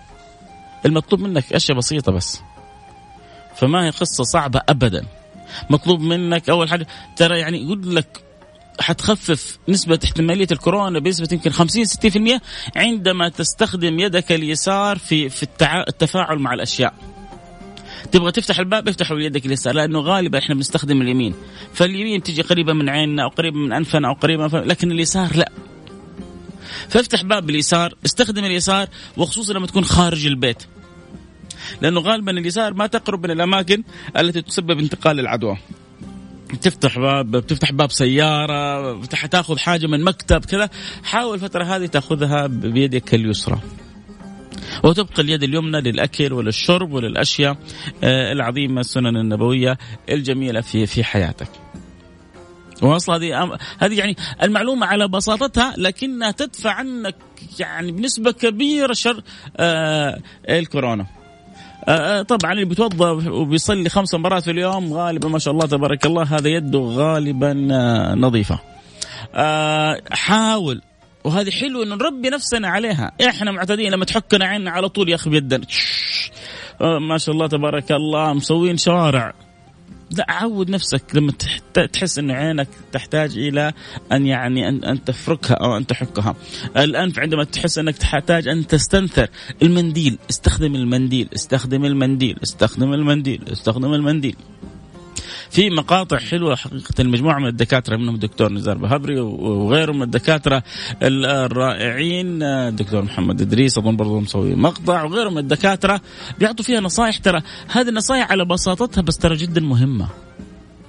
المطلوب 0.86 1.20
منك 1.20 1.52
أشياء 1.52 1.78
بسيطة 1.78 2.12
بس. 2.12 2.40
فما 3.56 3.86
هي 3.86 3.90
قصة 3.90 4.24
صعبة 4.24 4.60
ابدا. 4.68 5.04
مطلوب 5.70 6.00
منك 6.00 6.50
أول 6.50 6.68
حاجة 6.68 6.86
ترى 7.16 7.38
يعني 7.38 7.62
يقول 7.62 7.96
لك 7.96 8.22
حتخفف 8.80 9.58
نسبة 9.68 9.98
احتمالية 10.04 10.46
الكورونا 10.52 10.98
بنسبة 10.98 11.28
يمكن 11.32 11.50
50 11.50 11.84
60% 11.84 12.40
عندما 12.76 13.28
تستخدم 13.28 13.98
يدك 13.98 14.32
اليسار 14.32 14.98
في 14.98 15.28
في 15.28 15.46
التفاعل 15.62 16.38
مع 16.38 16.54
الأشياء. 16.54 16.94
تبغى 18.12 18.32
تفتح 18.32 18.58
الباب 18.58 18.88
افتحه 18.88 19.14
بيدك 19.14 19.46
اليسار 19.46 19.74
لأنه 19.74 20.00
غالبا 20.00 20.38
إحنا 20.38 20.54
بنستخدم 20.54 21.02
اليمين. 21.02 21.34
فاليمين 21.74 22.22
تجي 22.22 22.42
قريبة 22.42 22.72
من 22.72 22.88
عيننا 22.88 23.22
أو 23.22 23.28
قريبة 23.28 23.56
من 23.58 23.72
أنفنا 23.72 24.08
أو 24.08 24.12
قريبة 24.12 24.48
من 24.48 24.60
لكن 24.60 24.92
اليسار 24.92 25.36
لا. 25.36 25.52
فافتح 26.88 27.22
باب 27.22 27.50
اليسار 27.50 27.94
استخدم 28.04 28.44
اليسار 28.44 28.88
وخصوصا 29.16 29.52
لما 29.52 29.66
تكون 29.66 29.84
خارج 29.84 30.26
البيت. 30.26 30.62
لأنه 31.82 32.00
غالبا 32.00 32.32
اليسار 32.32 32.74
ما 32.74 32.86
تقرب 32.86 33.26
من 33.26 33.30
الأماكن 33.30 33.82
التي 34.18 34.42
تسبب 34.42 34.78
انتقال 34.78 35.20
العدوى 35.20 35.56
تفتح 36.62 36.98
باب 36.98 37.30
بتفتح 37.30 37.72
باب 37.72 37.90
سيارة 37.90 39.00
تأخذ 39.06 39.58
حاجة 39.58 39.86
من 39.86 40.04
مكتب 40.04 40.44
كذا 40.44 40.70
حاول 41.04 41.34
الفترة 41.34 41.64
هذه 41.64 41.86
تأخذها 41.86 42.46
بيدك 42.46 43.14
اليسرى 43.14 43.60
وتبقى 44.84 45.22
اليد 45.22 45.42
اليمنى 45.42 45.80
للأكل 45.80 46.32
وللشرب 46.32 46.92
وللأشياء 46.92 47.56
آه، 48.04 48.32
العظيمة 48.32 48.80
السنن 48.80 49.16
النبوية 49.16 49.78
الجميلة 50.10 50.60
في 50.60 50.86
في 50.86 51.04
حياتك. 51.04 51.48
واصلا 52.82 53.16
هذه 53.16 53.58
هذه 53.78 53.98
يعني 53.98 54.16
المعلومة 54.42 54.86
على 54.86 55.08
بساطتها 55.08 55.74
لكنها 55.76 56.30
تدفع 56.30 56.70
عنك 56.70 57.16
يعني 57.58 57.92
بنسبة 57.92 58.30
كبيرة 58.30 58.92
شر 58.92 59.22
آه 59.56 60.20
الكورونا. 60.48 61.06
آه، 61.88 61.90
آه، 61.90 62.22
طبعا 62.22 62.52
اللي 62.52 62.64
بيتوضأ 62.64 63.10
وبيصلي 63.10 63.88
خمس 63.88 64.14
مرات 64.14 64.42
في 64.42 64.50
اليوم 64.50 64.92
غالبا 64.92 65.28
ما 65.28 65.38
شاء 65.38 65.54
الله 65.54 65.66
تبارك 65.66 66.06
الله 66.06 66.22
هذا 66.22 66.48
يده 66.48 66.78
غالبا 66.78 67.68
آه، 67.72 68.14
نظيفة. 68.14 68.58
حاول 70.10 70.82
وهذه 71.24 71.50
حلو 71.50 71.82
إنه 71.82 71.94
نربي 71.94 72.30
نفسنا 72.30 72.68
عليها، 72.68 73.12
إحنا 73.28 73.50
معتادين 73.50 73.92
لما 73.92 74.04
تحكنا 74.04 74.44
عيننا 74.44 74.70
على 74.70 74.88
طول 74.88 75.08
ياخذ 75.08 75.30
بيدنا. 75.30 75.66
ما 76.80 77.18
شاء 77.18 77.34
الله 77.34 77.46
تبارك 77.46 77.92
الله 77.92 78.32
مسوين 78.32 78.76
شوارع 78.76 79.34
لا 80.10 80.26
عود 80.28 80.70
نفسك 80.70 81.02
لما 81.14 81.32
تحس 81.92 82.18
انه 82.18 82.34
عينك 82.34 82.68
تحتاج 82.92 83.38
إلى 83.38 83.72
أن 84.12 84.26
يعني 84.26 84.68
ان 84.68 84.84
أن 84.84 85.04
تفركها 85.04 85.54
أو 85.54 85.76
أن 85.76 85.86
تحكها. 85.86 86.36
الأنف 86.76 87.18
عندما 87.18 87.44
تحس 87.44 87.78
إنك 87.78 87.96
تحتاج 87.96 88.48
أن 88.48 88.66
تستنثر 88.66 89.28
المنديل 89.62 90.18
استخدم 90.30 90.74
المنديل 90.74 91.28
استخدم 91.34 91.84
المنديل 91.84 92.38
استخدم 92.42 92.92
المنديل 92.92 93.42
استخدم 93.52 93.94
المنديل. 93.94 94.36
في 95.50 95.70
مقاطع 95.70 96.18
حلوة 96.18 96.56
حقيقة. 96.56 96.94
المجموعة 97.00 97.38
من 97.38 97.46
الدكاترة 97.46 97.96
منهم 97.96 98.14
الدكتور 98.14 98.52
نزار 98.52 98.78
بهبري 98.78 99.20
وغيره 99.20 99.92
من 99.92 100.02
الدكاترة 100.02 100.62
الرائعين. 101.02 102.42
الدكتور 102.42 103.02
محمد 103.02 103.40
إدريس 103.40 103.78
أظن 103.78 103.96
برضه 103.96 104.20
مسوي 104.20 104.54
مقطع. 104.54 105.02
وغيره 105.02 105.30
من 105.30 105.38
الدكاترة 105.38 106.00
بيعطوا 106.38 106.64
فيها 106.64 106.80
نصائح 106.80 107.18
ترى 107.18 107.42
هذه 107.68 107.88
النصائح 107.88 108.30
على 108.30 108.44
بساطتها 108.44 109.02
بس 109.02 109.18
ترى 109.18 109.36
جدا 109.36 109.60
مهمة. 109.60 110.08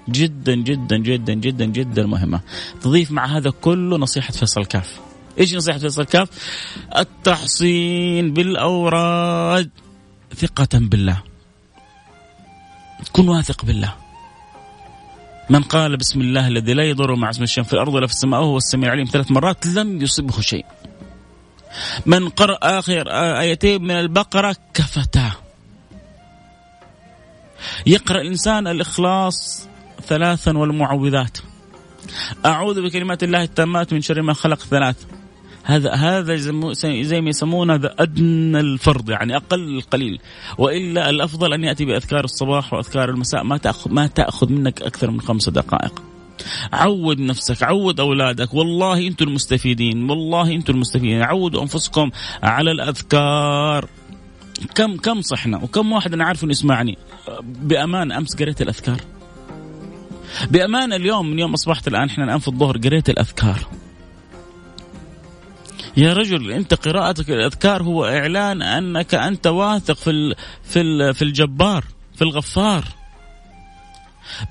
جدا 0.10 0.56
جدا 0.56 0.98
جدا 0.98 1.34
جدا 1.34 1.66
جدا 1.66 2.06
مهمة. 2.06 2.40
تضيف 2.82 3.12
مع 3.12 3.26
هذا 3.26 3.50
كله 3.50 3.98
نصيحة 3.98 4.32
فيصل 4.32 4.66
كاف. 4.66 5.00
إيش 5.40 5.56
نصيحة 5.56 5.78
فيصل 5.78 6.04
كاف؟ 6.04 6.30
التحصين 6.98 8.34
بالأوراد 8.34 9.70
ثقة 10.36 10.80
بالله. 10.80 11.22
كن 13.12 13.28
واثق 13.30 13.66
بالله. 13.66 14.07
من 15.50 15.64
قال 15.64 15.98
بسم 15.98 16.22
الله 16.22 16.48
الذي 16.48 16.74
لا 16.74 16.84
يضر 16.84 17.16
مع 17.16 17.30
اسم 17.30 17.44
الشيء 17.44 17.64
في 17.64 17.74
الأرض 17.74 17.94
ولا 17.94 18.08
في 18.08 18.14
السماء 18.14 18.42
وهو 18.42 18.58
السميع 18.58 18.88
العليم 18.88 19.06
ثلاث 19.06 19.32
مرات 19.32 19.66
لم 19.66 20.02
يصبه 20.02 20.42
شيء. 20.42 20.66
من 22.06 22.30
قرأ 22.30 22.58
آخر 22.62 23.08
آيتين 23.40 23.84
من 23.84 23.92
البقرة 23.92 24.56
كفتاه. 24.74 25.32
يقرأ 27.86 28.22
الإنسان 28.22 28.68
الإخلاص 28.68 29.68
ثلاثا 30.08 30.58
والمعوذات. 30.58 31.38
أعوذ 32.46 32.82
بكلمات 32.82 33.24
الله 33.24 33.44
التامات 33.44 33.94
من 33.94 34.02
شر 34.02 34.22
ما 34.22 34.34
خلق 34.34 34.60
ثلاث. 34.60 35.06
هذا 35.68 35.94
هذا 35.94 36.36
زي 37.02 37.22
ما 37.22 37.30
يسمونه 37.30 37.74
هذا 37.74 37.96
أدنى 38.00 38.60
الفرض 38.60 39.10
يعني 39.10 39.36
أقل 39.36 39.78
القليل. 39.78 40.20
وإلا 40.58 41.10
الأفضل 41.10 41.54
أن 41.54 41.64
يأتي 41.64 41.86
بأذكار 41.86 42.24
الصباح 42.24 42.74
وأذكار 42.74 43.10
المساء 43.10 43.44
ما 43.44 43.58
تاخذ 43.58 43.92
ما 43.92 44.08
تأخذ 44.08 44.52
منك 44.52 44.82
أكثر 44.82 45.12
من 45.12 45.22
خمس 45.22 45.50
دقائق. 45.50 46.04
عود 46.74 47.20
نفسك 47.20 47.64
عود 47.64 48.00
أولادك. 48.00 48.54
والله 48.54 49.08
أنتم 49.08 49.28
المستفيدين 49.28 50.10
والله 50.10 50.56
أنتم 50.56 50.74
المستفيدين. 50.74 51.22
عودوا 51.22 51.62
أنفسكم 51.62 52.12
على 52.44 52.72
الأذكار. 52.72 53.90
كم 54.76 54.98
كم 54.98 55.22
صحنا؟ 55.22 55.58
وكم 55.58 55.92
واحد 55.92 56.14
أنا 56.14 56.26
عارف 56.26 56.44
إنه 56.44 56.52
يسمعني. 56.52 56.98
بأمان 57.42 58.12
أمس 58.12 58.36
قريت 58.36 58.62
الأذكار. 58.62 59.02
بأمان 60.52 60.94
اليوم 60.94 61.30
من 61.30 61.40
يوم 61.40 61.54
أصبحت 61.54 61.88
الآن 61.88 62.10
إحنا 62.10 62.24
الآن 62.24 62.40
في 62.40 62.48
الظهر 62.48 62.78
قريت 62.78 63.10
الأذكار. 63.10 63.60
يا 65.98 66.14
رجل 66.14 66.52
أنت 66.52 66.74
قراءتك 66.74 67.30
الأذكار 67.30 67.84
هو 67.84 68.06
إعلان 68.06 68.62
أنك 68.62 69.16
أنت 69.16 69.48
واثق 69.48 69.96
في 69.96 70.36
في 70.64 71.14
في 71.14 71.22
الجبار 71.22 71.84
في 72.16 72.22
الغفار. 72.22 72.84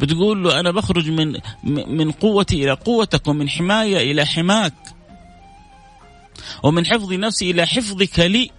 بتقول 0.00 0.44
له 0.44 0.60
أنا 0.60 0.70
بخرج 0.70 1.10
من 1.10 1.40
من 1.64 2.10
قوتي 2.10 2.64
إلى 2.64 2.72
قوتك 2.72 3.28
ومن 3.28 3.48
حماية 3.48 4.12
إلى 4.12 4.26
حماك 4.26 4.74
ومن 6.62 6.86
حفظ 6.86 7.12
نفسي 7.12 7.50
إلى 7.50 7.66
حفظك 7.66 8.18
لي. 8.18 8.50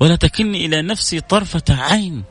ولا 0.00 0.16
تكلني 0.16 0.66
إلى 0.66 0.82
نفسي 0.82 1.20
طرفة 1.20 1.64
عين. 1.70 2.24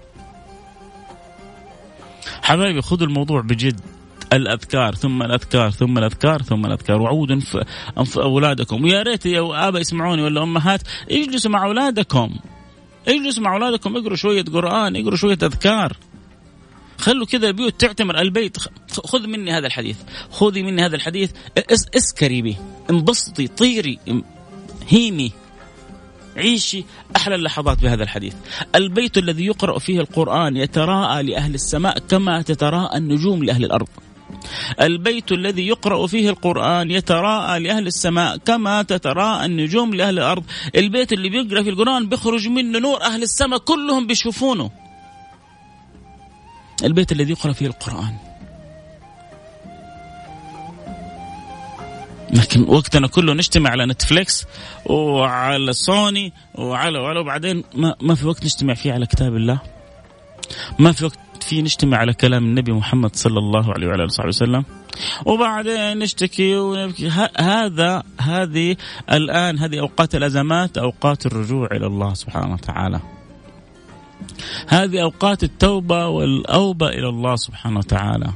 حبايبي 2.43 2.81
خذوا 2.81 3.07
الموضوع 3.07 3.41
بجد. 3.41 4.00
الأذكار 4.33 4.95
ثم 4.95 5.21
الأذكار 5.21 5.71
ثم 5.71 5.97
الأذكار 5.97 6.41
ثم 6.41 6.65
الأذكار. 6.65 7.01
وعودوا 7.01 7.35
انف 7.97 8.19
أولادكم. 8.19 8.83
ويا 8.83 9.01
ريت 9.01 9.25
يا 9.25 9.67
ابا 9.67 9.79
يسمعوني 9.79 10.21
ولا 10.21 10.43
أمهات 10.43 10.81
اجلسوا 11.11 11.51
مع 11.51 11.65
أولادكم. 11.65 12.35
اجلسوا 13.07 13.43
مع 13.43 13.53
أولادكم. 13.53 13.97
اقروا 13.97 14.15
شوية 14.15 14.43
قرآن 14.43 14.95
اقروا 14.95 15.17
شوية 15.17 15.38
أذكار. 15.43 15.97
خلوا 16.97 17.25
كذا 17.25 17.47
البيوت 17.47 17.81
تعتمر 17.81 18.19
البيت. 18.19 18.57
خذ 18.91 19.27
مني 19.27 19.51
هذا 19.51 19.67
الحديث. 19.67 19.97
خذي 20.31 20.63
مني 20.63 20.85
هذا 20.85 20.95
الحديث. 20.95 21.31
اس 21.57 21.85
اسكري 21.97 22.41
به. 22.41 22.57
انبسطي 22.89 23.47
طيري 23.47 24.00
هيمي. 24.89 25.31
عيشي 26.38 26.85
أحلى 27.15 27.35
اللحظات 27.35 27.81
بهذا 27.81 28.03
الحديث. 28.03 28.35
البيت 28.75 29.17
الذي 29.17 29.45
يقرأ 29.45 29.79
فيه 29.79 30.00
القرآن 30.00 30.57
يتراءى 30.57 31.23
لأهل 31.23 31.53
السماء 31.53 32.00
كما 32.00 32.41
تتراءى 32.41 32.97
النجوم 32.97 33.43
لأهل 33.43 33.65
الأرض. 33.65 33.88
البيت 34.81 35.31
الذي 35.31 35.67
يقرأ 35.67 36.07
فيه 36.07 36.29
القرآن 36.29 36.91
يتراءى 36.91 37.59
لأهل 37.59 37.88
السماء 37.88 38.38
كما 38.38 38.81
تتراءى 38.81 39.45
النجوم 39.45 39.93
لأهل 39.93 40.19
الأرض. 40.19 40.43
البيت 40.75 41.13
اللي 41.13 41.29
بيقرأ 41.29 41.63
في 41.63 41.69
القرآن 41.69 42.10
بيخرج 42.10 42.47
منه 42.47 42.79
نور 42.79 43.01
أهل 43.01 43.23
السماء 43.23 43.60
كلهم 43.60 44.08
بيشوفونه. 44.08 44.71
البيت 46.84 47.12
الذي 47.12 47.32
يقرأ 47.32 47.53
فيه 47.53 47.67
القرآن. 47.67 48.15
لكن 52.34 52.63
وقتنا 52.67 53.08
كله 53.08 53.34
نجتمع 53.34 53.69
على 53.69 53.86
نتفليكس 53.86 54.45
وعلى 54.86 55.73
سوني 55.73 56.34
وعلى 56.56 56.99
وعلى 56.99 57.19
وبعدين 57.19 57.63
ما, 57.75 57.95
ما 58.01 58.15
في 58.15 58.27
وقت 58.27 58.43
نجتمع 58.43 58.73
فيه 58.73 58.93
على 58.93 59.06
كتاب 59.06 59.36
الله. 59.36 59.60
ما 60.79 60.91
في 60.91 61.06
وقت 61.06 61.19
فيه 61.51 61.61
نجتمع 61.61 61.97
على 61.97 62.13
كلام 62.13 62.43
النبي 62.43 62.71
محمد 62.71 63.15
صلى 63.15 63.39
الله 63.39 63.73
عليه 63.73 63.87
وعلى 63.87 63.95
آله 63.95 64.03
وصحبه 64.03 64.27
وسلم. 64.27 64.63
وبعدين 65.25 65.99
نشتكي 65.99 66.55
ونبكي. 66.55 67.09
هذا 67.39 68.03
هذه 68.17 68.75
الآن 69.11 69.59
هذه 69.59 69.79
أوقات 69.79 70.15
الأزمات 70.15 70.77
أوقات 70.77 71.25
الرجوع 71.25 71.67
إلى 71.71 71.87
الله 71.87 72.13
سبحانه 72.13 72.53
وتعالى. 72.53 72.99
هذه 74.67 75.01
أوقات 75.01 75.43
التوبة 75.43 76.07
والأوبة 76.07 76.87
إلى 76.87 77.09
الله 77.09 77.35
سبحانه 77.35 77.79
وتعالى. 77.79 78.31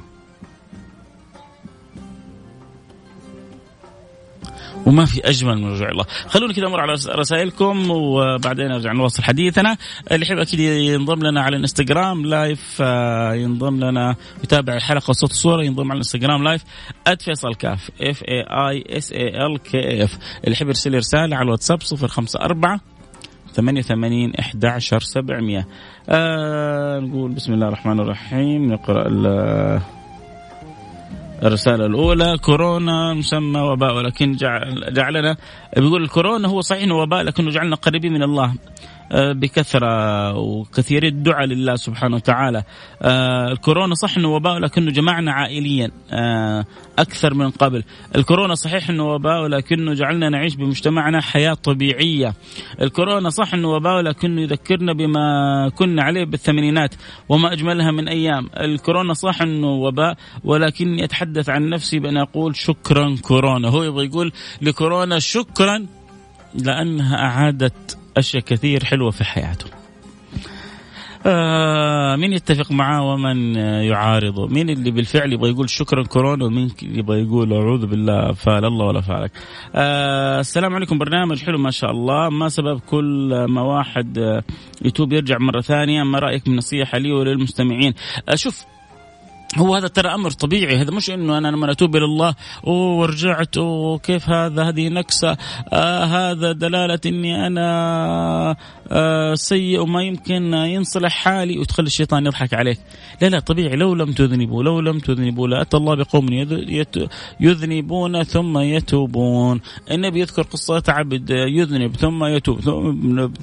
وما 4.85 5.05
في 5.05 5.21
أجمل 5.29 5.57
من 5.57 5.71
رجوع 5.71 5.89
الله. 5.89 6.05
خلونا 6.27 6.53
كذا 6.53 6.67
أمر 6.67 6.79
على 6.79 6.93
رسائلكم 7.09 7.91
وبعدين 7.91 8.71
ارجع 8.71 8.91
نواصل 8.91 9.23
حديثنا. 9.23 9.77
اللي 10.11 10.25
يحب 10.25 10.37
أكيد 10.37 10.59
ينضم 10.59 11.27
لنا 11.27 11.41
على 11.41 11.55
الإنستغرام 11.55 12.25
live 12.25 12.77
آه، 12.81 13.33
ينضم 13.33 13.79
لنا 13.79 14.15
يتابع 14.43 14.73
الحلقة 14.73 15.13
صوت 15.13 15.31
وصوره 15.31 15.63
ينضم 15.63 15.83
على 15.83 15.93
الإنستغرام 15.93 16.43
live 16.43 16.63
@فيصل 17.19 17.55
كاف 17.55 17.91
F 18.01 18.23
A 18.23 18.41
I 18.41 18.97
S 18.97 19.11
A 19.11 19.45
L 19.45 19.57
K 19.57 20.03
F 20.03 20.17
اللي 20.43 20.51
يحب 20.51 20.67
يرسل 20.67 20.95
رسالة 20.95 21.35
على 21.35 21.45
الواتساب 21.45 21.79
054 22.01 22.79
88 23.53 24.35
11 24.39 24.99
700 24.99 25.65
آه 26.09 26.99
نقول 26.99 27.31
بسم 27.31 27.53
الله 27.53 27.67
الرحمن 27.67 27.99
الرحيم 27.99 28.73
نقرأ 28.73 29.07
الرسالة 31.43 31.85
الأولى 31.85 32.37
كورونا 32.37 33.13
مسمى 33.13 33.59
وباء 33.59 33.95
ولكن 33.95 34.35
جعلنا 34.89 35.37
بيقول 35.77 36.03
الكورونا 36.03 36.47
هو 36.47 36.61
صحيح 36.61 36.91
وباء 36.91 37.23
لكنه 37.23 37.51
جعلنا 37.51 37.75
قريبين 37.75 38.13
من 38.13 38.23
الله. 38.23 38.53
آه، 39.11 39.33
بكثرة 39.33 40.37
وكثير 40.37 41.03
الدعاء 41.03 41.45
لله 41.45 41.75
سبحانه 41.75 42.15
وتعالى. 42.15 42.63
آه، 43.01 43.51
الكورونا 43.51 43.95
صح 43.95 44.17
أنه 44.17 44.27
وباء 44.27 44.57
لكنه 44.57 44.91
جمعنا 44.91 45.31
عائليا 45.31 45.91
آه، 46.11 46.65
أكثر 46.99 47.33
من 47.33 47.49
قبل. 47.49 47.83
الكورونا 48.15 48.55
صحيح 48.55 48.89
أنه 48.89 49.03
وباء 49.03 49.43
ولكنه 49.43 49.93
جعلنا 49.93 50.29
نعيش 50.29 50.55
بمجتمعنا 50.55 51.21
حياة 51.21 51.53
طبيعية. 51.53 52.33
الكورونا 52.81 53.29
صح 53.29 53.53
أنه 53.53 53.67
وباء 53.67 53.95
ولكنه 53.95 54.41
يذكرنا 54.41 54.93
بما 54.93 55.25
كنا 55.75 56.03
عليه 56.03 56.23
بالثمانينات 56.23 56.95
وما 57.29 57.53
أجملها 57.53 57.91
من 57.91 58.07
أيام. 58.07 58.49
الكورونا 58.59 59.13
صح 59.13 59.41
أنه 59.41 59.67
وباء 59.67 60.17
ولكني 60.43 61.03
أتحدث 61.03 61.49
عن 61.49 61.69
نفسي 61.69 61.99
بأن 61.99 62.17
أقول 62.17 62.55
شكرا 62.55 63.15
كورونا. 63.21 63.69
هو 63.69 63.83
يبغى 63.83 64.05
يقول 64.05 64.31
لكورونا 64.61 65.19
شكرا 65.19 65.85
لأنها 66.53 67.15
أعادت 67.15 67.97
أشياء 68.17 68.43
كثير 68.43 68.85
حلوة 68.85 69.11
في 69.11 69.23
حياته. 69.23 69.65
آه 71.27 72.15
مين 72.15 72.33
يتفق 72.33 72.71
معاه 72.71 73.03
ومن 73.03 73.55
يعارضه؟ 73.55 74.47
مين 74.47 74.69
اللي 74.69 74.91
بالفعل 74.91 75.33
يبغى 75.33 75.49
يقول 75.49 75.69
شكرا 75.69 76.03
كورونا 76.03 76.45
ومين 76.45 76.71
يبغى 76.81 77.21
يقول 77.21 77.53
أعوذ 77.53 77.85
بالله 77.85 78.33
فعل 78.33 78.65
الله 78.65 78.85
ولا 78.85 79.01
فعلك؟ 79.01 79.31
آه 79.75 80.39
السلام 80.39 80.75
عليكم 80.75 80.97
برنامج 80.97 81.43
حلو 81.43 81.57
ما 81.57 81.71
شاء 81.71 81.91
الله. 81.91 82.29
ما 82.29 82.49
سبب 82.49 82.79
كل 82.79 83.45
ما 83.49 83.61
واحد 83.61 84.41
يتوب 84.81 85.13
يرجع 85.13 85.37
مرة 85.37 85.61
ثانية. 85.61 86.03
ما 86.03 86.19
رأيك 86.19 86.47
من 86.47 86.55
نصيحة 86.55 86.97
لي 86.97 87.11
وللمستمعين؟ 87.11 87.93
آه 88.29 88.35
شوف 88.35 88.65
هو 89.57 89.75
هذا 89.75 89.87
ترى 89.87 90.13
أمر 90.13 90.31
طبيعي. 90.31 90.77
هذا 90.77 90.91
مش 90.91 91.09
إنه 91.09 91.37
أنا 91.37 91.47
لما 91.47 91.71
أتوب 91.71 91.95
إلى 91.95 92.05
الله 92.05 92.35
ورجعت 92.63 93.57
وكيف 93.57 94.29
هذا؟ 94.29 94.63
هذه 94.63 94.89
نكسة. 94.89 95.37
آه 95.73 96.03
هذا 96.03 96.51
دلالة 96.51 96.99
إني 97.05 97.47
أنا 97.47 98.55
آه 98.91 99.33
سيء 99.33 99.79
وما 99.79 100.03
يمكن 100.03 100.53
ينصلح 100.53 101.11
حالي 101.11 101.57
وتخلي 101.59 101.87
الشيطان 101.87 102.25
يضحك 102.25 102.53
عليك. 102.53 102.79
لا 103.21 103.27
لا 103.27 103.39
طبيعي. 103.39 103.75
لو 103.75 103.93
لم 103.93 104.11
تذنبوا 104.11 104.63
لو 104.63 104.79
لم 104.79 104.99
تذنبوا 104.99 105.47
لاتى 105.47 105.77
الله 105.77 105.95
بقوم 105.95 106.27
يذنبون 107.39 108.23
ثم 108.23 108.57
يتوبون. 108.57 109.61
النبي 109.91 110.19
يذكر 110.19 110.41
قصه 110.41 110.83
عبد 110.87 111.29
يذنب 111.29 111.95
ثم 111.95 112.25
يتوب 112.25 112.59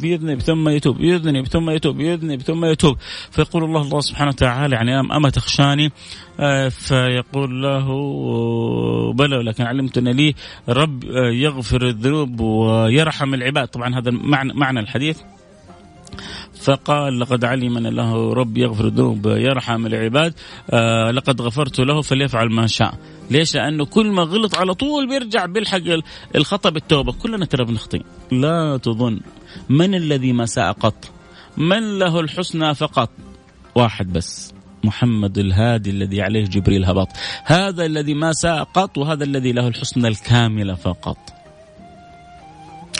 يذنب 0.03 0.41
ثم 0.41 0.69
يتوب 0.69 1.01
يذنب 1.01 1.47
ثم 1.47 1.71
يتوب 1.71 2.01
يذنب 2.01 2.43
ثم 2.43 2.65
يتوب. 2.65 2.97
فيقول 3.31 3.65
الله 3.65 3.83
الله 3.83 4.01
سبحانه 4.01 4.31
وتعالى 4.31 4.77
يعني 4.77 5.01
أما 5.01 5.31
تخشاني؟ 5.31 5.93
فيقول 6.71 7.63
له 7.63 7.89
بلى 9.13 9.37
ولكن 9.37 9.65
علمتنا 9.65 10.11
لي 10.11 10.35
رب 10.69 11.05
آه، 11.05 11.31
يغفر 11.33 11.87
الذنوب 11.87 12.41
ويرحم 12.41 13.35
العباد. 13.35 13.69
طبعا 13.69 13.99
هذا 13.99 14.11
معنى 14.11 14.53
معنى 14.55 14.81
الحديث. 14.81 15.19
فقال 16.63 17.21
لقد 17.21 17.45
علم 17.45 17.77
أن 17.77 17.87
له 17.87 18.33
رب 18.33 18.57
يغفر 18.57 18.87
الذنوب 18.87 19.27
يرحم 19.27 19.87
العباد 19.87 20.35
آه 20.71 21.11
لقد 21.11 21.41
غفرت 21.41 21.81
له 21.81 22.03
فليفعل 22.03 22.49
ما 22.49 22.67
شاء. 22.67 22.95
ليش؟ 23.31 23.55
لأنه 23.55 23.85
كل 23.85 24.07
ما 24.11 24.23
غلط 24.23 24.55
على 24.55 24.75
طول 24.75 25.09
بيرجع 25.09 25.47
بيلحق 25.47 25.81
الخطأ 26.37 26.71
بالتوبة. 26.71 27.13
كلنا 27.13 27.45
ترى 27.45 27.65
بنخطئ. 27.65 28.03
لا 28.33 28.77
تظن. 28.83 29.21
من 29.69 29.95
الذي 29.95 30.33
ما 30.33 30.47
ساء 30.47 30.73
قط؟ 30.73 31.11
من 31.57 31.99
له 31.99 32.21
الحسنى 32.21 32.75
فقط؟ 32.75 33.11
واحد 33.75 34.13
بس. 34.13 34.52
محمد 34.85 35.39
الهادي 35.39 35.91
الذي 35.91 36.23
عليه 36.23 36.45
جبريل 36.45 36.85
هبط. 36.85 37.09
هذا 37.45 37.87
الذي 37.87 38.15
ما 38.15 38.33
ساء 38.33 38.63
قط 38.65 38.99
وهذا 38.99 39.25
الذي 39.25 39.53
له 39.53 39.69
الحسنى 39.69 40.09
الكاملة 40.09 40.75
فقط. 40.75 41.19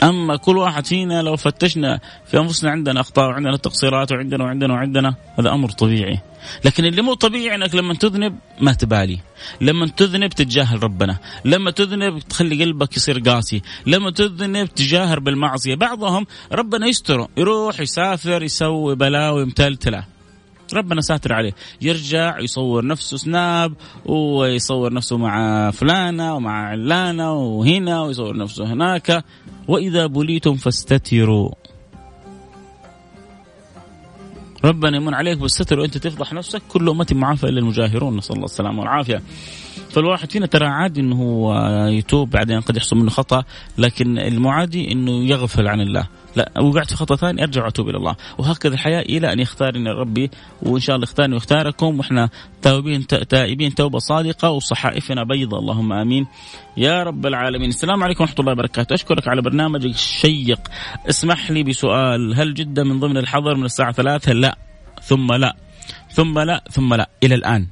أما 0.03 0.35
كل 0.35 0.57
واحد 0.57 0.85
فينا 0.85 1.21
لو 1.21 1.35
فتشنا 1.35 1.99
في 2.25 2.39
أنفسنا 2.39 2.71
عندنا 2.71 2.99
أخطاء 2.99 3.29
وعندنا 3.29 3.57
تقصيرات 3.57 4.11
وعندنا 4.11 4.43
وعندنا 4.43 4.73
وعندنا 4.73 5.15
هذا 5.39 5.53
أمر 5.53 5.69
طبيعي. 5.69 6.19
لكن 6.65 6.85
اللي 6.85 7.01
مو 7.01 7.13
طبيعي 7.13 7.55
إنك 7.55 7.75
لما 7.75 7.93
تذنب 7.93 8.35
ما 8.61 8.73
تبالي. 8.73 9.19
لما 9.61 9.87
تذنب 9.87 10.29
تتجاهل 10.29 10.83
ربنا. 10.83 11.17
لما 11.45 11.71
تذنب 11.71 12.19
تخلي 12.19 12.63
قلبك 12.63 12.97
يصير 12.97 13.19
قاسي. 13.19 13.61
لما 13.85 14.11
تذنب 14.11 14.67
تجاهر 14.67 15.19
بالمعصية. 15.19 15.75
بعضهم 15.75 16.25
ربنا 16.51 16.87
يستره 16.87 17.29
يروح 17.37 17.79
يسافر 17.79 18.43
يسوي 18.43 18.95
بلاوي 18.95 19.45
متلتلة. 19.45 20.12
ربنا 20.73 21.01
ساتر 21.01 21.33
عليه. 21.33 21.51
يرجع 21.81 22.39
يصور 22.39 22.85
نفسه 22.85 23.17
سناب 23.17 23.73
ويصور 24.05 24.93
نفسه 24.93 25.17
مع 25.17 25.71
فلانة 25.71 26.35
ومع 26.35 26.69
علانة 26.69 27.33
وهنا 27.33 28.01
ويصور 28.01 28.37
نفسه 28.37 28.73
هناك. 28.73 29.23
وإذا 29.67 30.05
بليتم 30.05 30.55
فاستتروا. 30.55 31.49
ربنا 34.65 34.97
يمن 34.97 35.13
عليك 35.13 35.37
بالستر 35.37 35.79
وأنت 35.79 35.97
تفضح 35.97 36.33
نفسك. 36.33 36.61
كل 36.69 36.89
امتي 36.89 37.15
معافى 37.15 37.43
إلا 37.43 37.59
المجاهرون. 37.59 38.17
نسأل 38.17 38.35
الله 38.35 38.45
السلامة 38.45 38.79
والعافية. 38.79 39.21
فالواحد 39.89 40.31
فينا 40.31 40.45
ترى 40.45 40.65
عادي 40.65 41.01
إنه 41.01 41.15
هو 41.15 41.55
يتوب 41.87 42.29
بعدين 42.29 42.61
قد 42.61 42.77
يحصل 42.77 42.95
منه 42.95 43.09
خطأ 43.09 43.43
لكن 43.77 44.17
المعادي 44.17 44.91
إنه 44.91 45.11
يغفل 45.11 45.67
عن 45.67 45.81
الله. 45.81 46.07
لا 46.35 46.51
وقعت 46.61 46.89
في 46.89 46.95
خطأ 46.95 47.15
ثاني 47.15 47.43
أرجع 47.43 47.63
وأتوب 47.65 47.89
إلى 47.89 47.97
الله. 47.97 48.15
وهكذا 48.37 48.73
الحياة 48.73 49.01
إلى 49.01 49.33
أن 49.33 49.39
يختارني 49.39 49.89
ربي 49.89 50.31
وإن 50.61 50.79
شاء 50.79 50.95
الله 50.95 51.03
يختارني 51.03 51.33
ويختاركم 51.33 51.97
وإحنا 51.99 52.29
تائبين 52.61 53.07
تائبين 53.07 53.75
توبة 53.75 53.99
صادقة 53.99 54.49
وصحائفنا 54.49 55.23
بيضاء 55.23 55.59
اللهم 55.59 55.93
آمين. 55.93 56.27
يا 56.77 57.03
رب 57.03 57.25
العالمين. 57.25 57.69
السلام 57.69 58.03
عليكم 58.03 58.23
ورحمة 58.23 58.39
الله 58.39 58.51
وبركاته. 58.51 58.93
أشكرك 58.93 59.27
على 59.27 59.41
برنامجك 59.41 59.85
الشيق. 59.85 60.59
اسمح 61.09 61.51
لي 61.51 61.63
بسؤال. 61.63 62.39
هل 62.39 62.53
جدة 62.53 62.83
من 62.83 62.99
ضمن 62.99 63.17
الحظر 63.17 63.55
من 63.55 63.65
الساعة 63.65 63.91
ثلاثة؟ 63.91 64.33
لا. 64.33 64.57
ثم 65.03 65.33
لا. 65.33 65.55
ثم 66.11 66.39
لا. 66.39 66.63
ثم 66.71 66.93
لا. 66.93 67.09
إلى 67.23 67.35
الآن. 67.35 67.67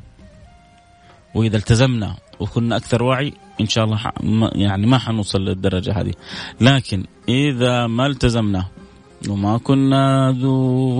وإذا 1.35 1.57
التزمنا 1.57 2.15
وكنا 2.41 2.77
أكثر 2.77 3.03
وعي 3.03 3.33
إن 3.61 3.67
شاء 3.67 3.83
الله 3.85 4.11
يعني 4.55 4.87
ما 4.87 4.97
حنوصل 4.97 5.39
للدرجة 5.41 6.01
هذه. 6.01 6.13
لكن 6.61 7.03
إذا 7.29 7.87
ما 7.87 8.07
التزمنا 8.07 8.65
وما 9.29 9.57
كنا 9.57 10.31
ذو 10.31 10.51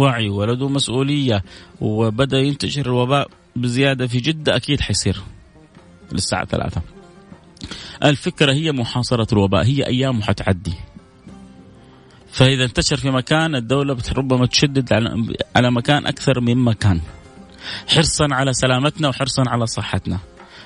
وعي 0.01 0.29
ولا 0.29 0.53
ذو 0.53 0.69
مسؤولية 0.69 1.43
وبدأ 1.81 2.39
ينتشر 2.39 2.85
الوباء 2.85 3.27
بزيادة 3.55 4.07
في 4.07 4.17
جدة 4.17 4.55
أكيد 4.55 4.81
حيصير 4.81 5.21
للساعة 6.11 6.45
ثلاثة. 6.45 6.81
الفكرة 8.03 8.53
هي 8.53 8.71
محاصرة 8.71 9.27
الوباء 9.33 9.63
هي 9.63 9.85
أيام 9.87 10.21
حتعدي. 10.21 10.73
فإذا 12.31 12.63
انتشر 12.65 12.97
في 12.97 13.09
مكان 13.11 13.55
الدولة 13.55 13.97
ربما 14.17 14.45
تشدد 14.45 14.93
على 15.55 15.71
مكان 15.71 16.07
أكثر 16.07 16.39
من 16.39 16.57
مكان 16.57 17.01
حرصا 17.87 18.27
على 18.31 18.53
سلامتنا 18.53 19.07
وحرصا 19.07 19.43
على 19.47 19.65
صحتنا. 19.65 20.19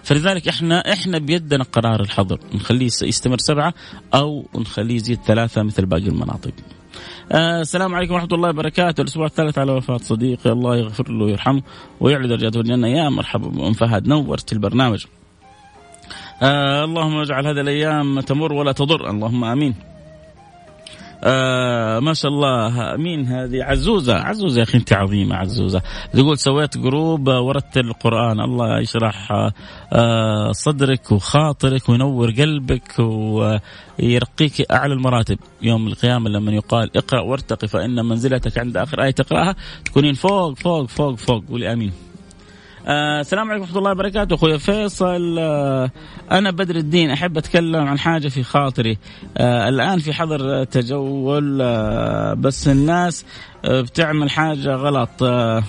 فلذلك 0.05 0.47
إحنا 0.47 0.93
إحنا 0.93 1.17
بيدنا 1.17 1.63
قرار 1.63 2.01
الحظر 2.01 2.39
نخليه 2.53 2.85
يستمر 2.85 3.37
سبعة 3.37 3.73
أو 4.13 4.45
نخليه 4.55 4.95
يزيد 4.95 5.19
ثلاثة 5.21 5.63
مثل 5.63 5.85
باقي 5.85 6.07
المناطق. 6.07 6.51
آه 7.31 7.61
السلام 7.61 7.95
عليكم 7.95 8.13
ورحمة 8.13 8.29
الله 8.33 8.49
وبركاته، 8.49 9.01
الأسبوع 9.01 9.25
الثالث 9.25 9.57
على 9.57 9.71
وفاة 9.71 9.97
صديقي 9.97 10.51
الله 10.51 10.77
يغفر 10.77 11.11
له 11.11 11.25
ويرحمه 11.25 11.61
ويعلي 11.99 12.27
درجاته 12.27 12.59
الجنة 12.59 12.87
يا 12.87 13.09
مرحبا 13.09 13.67
ام 13.67 13.73
فهد 13.73 14.07
نورت 14.07 14.53
البرنامج. 14.53 15.05
آه 16.41 16.83
اللهم 16.83 17.17
اجعل 17.17 17.47
هذه 17.47 17.61
الأيام 17.61 18.19
تمر 18.19 18.53
ولا 18.53 18.71
تضر 18.71 19.09
اللهم 19.09 19.43
آمين. 19.43 19.75
آه 21.23 21.99
ما 21.99 22.13
شاء 22.13 22.31
الله. 22.31 22.95
مين 22.97 23.27
هذه؟ 23.27 23.63
عزوزة. 23.63 24.15
عزوزة 24.15 24.59
يا 24.59 24.63
أخي 24.63 24.77
أنت 24.77 24.93
عظيمة 24.93 25.35
عزوزة. 25.35 25.81
تقول 26.13 26.37
سويت 26.37 26.77
group 26.77 27.27
ورتل 27.27 27.79
القرآن. 27.79 28.39
الله 28.39 28.79
يشرح 28.79 29.31
آه 29.93 30.51
صدرك 30.51 31.11
وخاطرك 31.11 31.89
وينور 31.89 32.31
قلبك 32.31 32.99
ويرقيك 32.99 34.71
أعلى 34.71 34.93
المراتب. 34.93 35.37
يوم 35.61 35.87
القيامة 35.87 36.29
لما 36.29 36.51
يقال 36.51 36.97
اقرأ 36.97 37.21
وارتقي 37.21 37.67
فإن 37.67 38.05
منزلتك 38.05 38.57
عند 38.57 38.77
آخر 38.77 39.03
آية 39.03 39.11
تقرأها 39.11 39.55
تكونين 39.85 40.13
فوق 40.13 40.53
فوق 40.53 40.85
فوق 40.85 41.15
فوق. 41.15 41.43
قولي 41.49 41.73
آمين. 41.73 42.04
آه 42.87 43.21
السلام 43.21 43.49
عليكم 43.49 43.61
ورحمة 43.63 43.77
الله 43.77 43.91
وبركاته. 43.91 44.33
أخوي 44.35 44.59
فيصل 44.59 45.35
آه 45.39 45.91
أنا 46.31 46.51
بدر 46.51 46.75
الدين 46.75 47.09
أحب 47.09 47.37
أتكلم 47.37 47.87
عن 47.87 47.99
حاجة 47.99 48.27
في 48.27 48.43
خاطري. 48.43 48.97
آه 49.37 49.69
الآن 49.69 49.99
في 49.99 50.13
حظر 50.13 50.63
تجول 50.63 51.61
آه 51.61 52.33
بس 52.33 52.67
الناس 52.67 53.25
آه 53.65 53.81
بتعمل 53.81 54.29
حاجة 54.29 54.75
غلط. 54.75 55.23
آه 55.23 55.63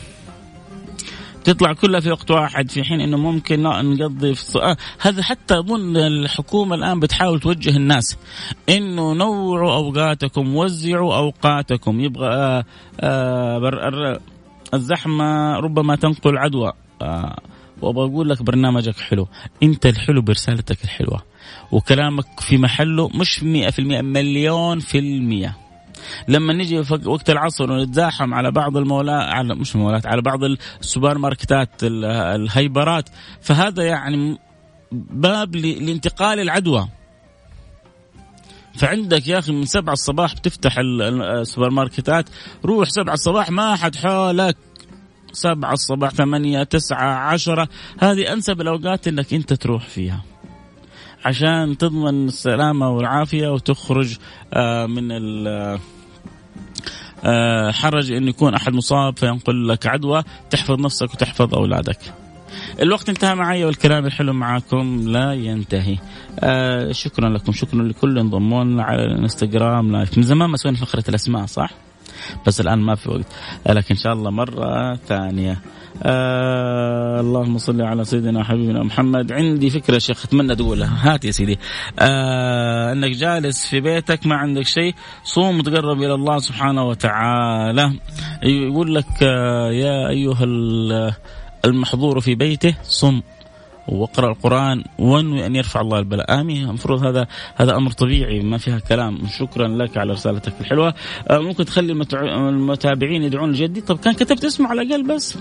تطلع 1.45 1.73
كلها 1.73 2.01
في 2.01 2.11
وقت 2.11 2.31
واحد 2.31 2.71
في 2.71 2.85
حين 2.85 3.01
إنه 3.01 3.17
ممكن 3.17 3.63
نقضي 3.63 4.35
في 4.35 4.59
آه 4.59 4.77
هذا 5.01 5.23
حتى 5.23 5.59
أظن 5.59 5.97
الحكومة 5.97 6.75
الآن 6.75 7.01
بتحاول 7.01 7.41
توجه 7.41 7.77
الناس 7.77 8.17
إنه 8.69 9.13
نوعوا 9.13 9.75
أوقاتكم 9.75 10.57
وزعوا 10.57 11.17
أوقاتكم. 11.17 12.01
يبغى 12.01 12.29
آه 12.29 12.65
آه 13.01 14.21
الزحمة 14.75 15.57
ربما 15.57 15.97
تنقل 15.97 16.39
عدوى. 16.39 16.73
آه. 17.03 17.39
وابغى 17.83 18.05
أقول 18.05 18.29
لك 18.29 18.43
برنامجك 18.43 18.97
حلو. 18.97 19.29
انت 19.63 19.87
الحلو 19.87 20.23
برسالتك 20.23 20.85
الحلوة. 20.85 21.23
وكلامك 21.73 22.41
في 22.41 22.59
محله 22.59 23.09
مش 23.09 23.39
100% 23.39 23.81
مليون 24.03 24.79
في 24.81 24.99
المية. 24.99 25.57
لما 26.29 26.53
نجي 26.53 26.83
وقت 27.07 27.31
العصر 27.31 27.73
ونتزاحم 27.73 28.35
على 28.35 28.51
بعض 28.51 28.77
المولات 28.77 29.29
على 29.35 29.55
مش 29.55 29.75
المولات 29.75 30.07
على 30.07 30.23
بعض 30.23 30.45
السوبر 30.81 31.19
ماركتات 31.19 31.71
الهيبرات 31.83 33.09
فهذا 33.41 33.85
يعني 33.85 34.39
باب 34.93 35.57
لانتقال 35.57 36.41
العدوى. 36.41 36.89
فعندك 38.75 39.29
يا 39.29 39.39
أخي 39.39 39.53
من 39.53 39.67
سبعة 39.67 39.93
الصباح 39.93 40.35
بتفتح 40.35 40.79
السوبر 40.79 41.71
ماركتات 41.71 42.29
روح 42.65 42.89
سبعة 42.89 43.15
الصباح 43.15 43.51
ما 43.51 43.77
حد 43.77 43.97
حولك. 43.97 44.57
سبعة 45.33 45.73
الصباح 45.73 46.11
ثمانية 46.11 46.63
تسعة 46.63 47.15
عشرة. 47.15 47.69
هذه 47.99 48.33
أنسب 48.33 48.61
الأوقات 48.61 49.09
أنك 49.09 49.35
أنت 49.35 49.53
تروح 49.53 49.87
فيها. 49.89 50.23
عشان 51.25 51.79
تضمن 51.79 52.27
السلامة 52.29 52.91
والعافية 52.91 53.49
وتخرج 53.49 54.17
آه، 54.53 54.87
من 54.87 55.11
آه، 57.25 57.71
حرج 57.71 58.13
أن 58.13 58.29
يكون 58.29 58.55
أحد 58.55 58.73
مصاب 58.73 59.19
فينقل 59.19 59.69
لك 59.69 59.87
عدوى. 59.87 60.23
تحفظ 60.51 60.81
نفسك 60.81 61.15
وتحفظ 61.15 61.55
أولادك. 61.55 61.99
الوقت 62.83 63.09
انتهى 63.09 63.35
معي 63.35 63.65
والكلام 63.65 64.07
الحلو 64.07 64.33
معاكم 64.33 65.09
لا 65.09 65.33
ينتهي. 65.33 65.99
آه 66.41 66.93
شكرا 66.93 67.29
لكم. 67.29 67.53
شكرا 67.53 67.83
لكل 67.83 68.19
انضموا 68.19 68.83
على 68.83 69.05
الانستغرام 69.05 69.93
لايف. 69.93 70.19
من 70.19 70.25
زمان 70.25 70.51
ما 70.51 70.57
سوينا 70.57 70.79
فقرة 70.79 71.05
الأسماء 71.09 71.47
صح؟ 71.47 71.71
بس 72.47 72.61
الآن 72.61 72.79
ما 72.79 72.95
في 72.95 73.11
وقت. 73.11 73.27
لكن 73.69 73.95
إن 73.95 74.01
شاء 74.01 74.13
الله 74.13 74.31
مرة 74.31 74.95
ثانية. 74.95 75.61
آه 76.03 77.21
اللهم 77.21 77.59
صل 77.59 77.83
على 77.83 78.05
سيدنا 78.05 78.45
حبيبنا 78.45 78.83
محمد. 78.83 79.33
عندي 79.33 79.71
فكرة 79.71 79.99
شيخ 79.99 80.25
أتمنى 80.25 80.57
تقولها 80.57 81.15
هات 81.15 81.25
يا 81.25 81.31
سيدي. 81.31 81.59
آه 81.99 82.93
أنك 82.93 83.11
جالس 83.11 83.67
في 83.67 83.81
بيتك 83.81 84.27
ما 84.27 84.37
عندك 84.37 84.67
شيء 84.67 84.95
صوم 85.25 85.59
وتقرب 85.59 86.03
إلى 86.03 86.15
الله 86.15 86.39
سبحانه 86.39 86.85
وتعالى. 86.85 87.93
يقول 88.43 88.95
لك 88.95 89.23
آه 89.23 89.71
يا 89.71 90.09
أيها 90.09 90.45
المحظور 91.65 92.21
في 92.21 92.35
بيته 92.35 92.75
صم. 92.83 93.21
واقرأ 93.89 94.31
القرآن 94.31 94.85
وانوي 94.99 95.47
أن 95.47 95.57
يرفع 95.57 95.81
الله 95.81 95.99
البلاء. 95.99 96.41
آمين. 96.41 96.69
المفروض 96.69 97.05
هذا 97.05 97.27
هذا 97.57 97.77
أمر 97.77 97.91
طبيعي 97.91 98.41
ما 98.41 98.59
فيها 98.59 98.79
كلام. 98.79 99.19
شكرا 99.39 99.69
لك 99.69 99.97
على 99.97 100.13
رسالتك 100.13 100.53
الحلوة. 100.61 100.95
آه، 101.31 101.39
ممكن 101.39 101.65
تخلي 101.65 101.93
المتابعين 102.23 103.23
يدعون 103.23 103.53
لجدي. 103.53 103.81
طب 103.81 103.99
كان 103.99 104.15
كتبت 104.15 104.45
اسمه 104.45 104.69
على 104.69 104.83
الأقل 104.83 105.03
بس. 105.03 105.39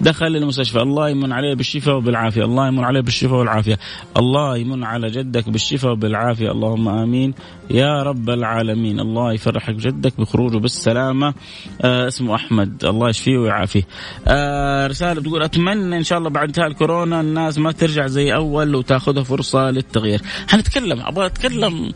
دخل 0.00 0.26
المستشفى 0.26 0.82
الله 0.82 1.08
يمن 1.08 1.32
عليه 1.32 1.54
بالشفاء 1.54 1.96
وبالعافية. 1.96 2.44
الله 2.44 2.68
يمن 2.68 2.84
عليه 2.84 3.00
بالشفاء 3.00 3.38
والعافية. 3.38 3.78
الله 4.16 4.56
يمن 4.56 4.84
على 4.84 5.10
جدك 5.10 5.48
بالشفاء 5.48 5.92
وبالعافية. 5.92 6.50
اللهم 6.50 6.88
آمين. 6.88 7.34
يا 7.70 8.02
رب 8.02 8.30
العالمين. 8.30 9.00
الله 9.00 9.32
يفرحك 9.32 9.74
جدك 9.74 10.20
بخروجه 10.20 10.58
بالسلامة. 10.58 11.34
آه 11.82 12.08
اسمه 12.08 12.34
أحمد. 12.34 12.84
الله 12.84 13.08
يشفيه 13.08 13.38
ويعافيه. 13.38 13.82
آه 14.28 14.86
رسالة 14.86 15.22
تقول 15.22 15.42
أتمنى 15.42 15.96
إن 15.96 16.02
شاء 16.02 16.18
الله 16.18 16.30
بعد 16.30 16.48
انتهاء 16.48 16.66
الكورونا 16.66 17.20
الناس 17.20 17.58
ما 17.58 17.72
ترجع 17.80 18.06
زي 18.06 18.34
أول 18.34 18.74
وتاخذها 18.74 19.22
فرصة 19.22 19.70
للتغيير. 19.70 20.22
حنتكلم 20.48 21.00
أبغى 21.00 21.26
أتكلم 21.26 21.92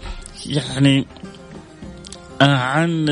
يعني 0.46 1.06
آه 2.42 2.56
عن 2.56 3.08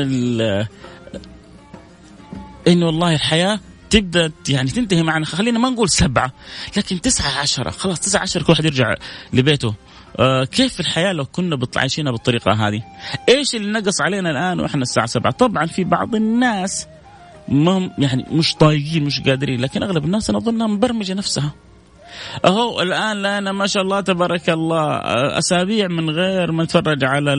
انه 2.67 2.85
والله 2.85 3.13
الحياة 3.13 3.59
تبدأ 3.89 4.31
يعني 4.49 4.69
تنتهي 4.69 5.03
معنا. 5.03 5.25
خلينا 5.25 5.59
ما 5.59 5.69
نقول 5.69 5.89
سبعة 5.89 6.33
لكن 6.77 7.01
تسعة 7.01 7.39
عشرة. 7.39 7.69
خلاص 7.69 7.99
تسعة 7.99 8.21
عشره 8.21 8.43
كل 8.43 8.51
واحد 8.51 8.65
يرجع 8.65 8.95
لبيته. 9.33 9.73
آه 10.19 10.43
كيف 10.43 10.79
الحياة 10.79 11.13
لو 11.13 11.25
كنا 11.25 11.59
عايشينها 11.75 12.11
بالطريقة 12.11 12.51
هذه؟ 12.51 12.83
إيش 13.29 13.55
اللي 13.55 13.79
نقص 13.79 14.01
علينا 14.01 14.31
الآن 14.31 14.59
وإحنا 14.59 14.81
الساعة 14.81 15.05
سبعة؟ 15.05 15.33
طبعا 15.33 15.65
في 15.65 15.83
بعض 15.83 16.15
الناس 16.15 16.87
ما 17.47 17.91
يعني 17.97 18.25
مش 18.31 18.55
طايقين 18.55 19.03
مش 19.03 19.21
قادرين 19.21 19.61
لكن 19.61 19.83
أغلب 19.83 20.05
الناس 20.05 20.29
أنا 20.29 20.39
أظنها 20.39 20.67
مبرمجة 20.67 21.13
نفسها. 21.13 21.62
أهو 22.45 22.81
الآن 22.81 23.17
لنا 23.17 23.51
ما 23.51 23.67
شاء 23.67 23.83
الله 23.83 24.01
تبارك 24.01 24.49
الله 24.49 24.97
أسابيع 25.37 25.87
من 25.87 26.09
غير 26.09 26.51
ما 26.51 26.63
نتفرج 26.63 27.03
على 27.03 27.33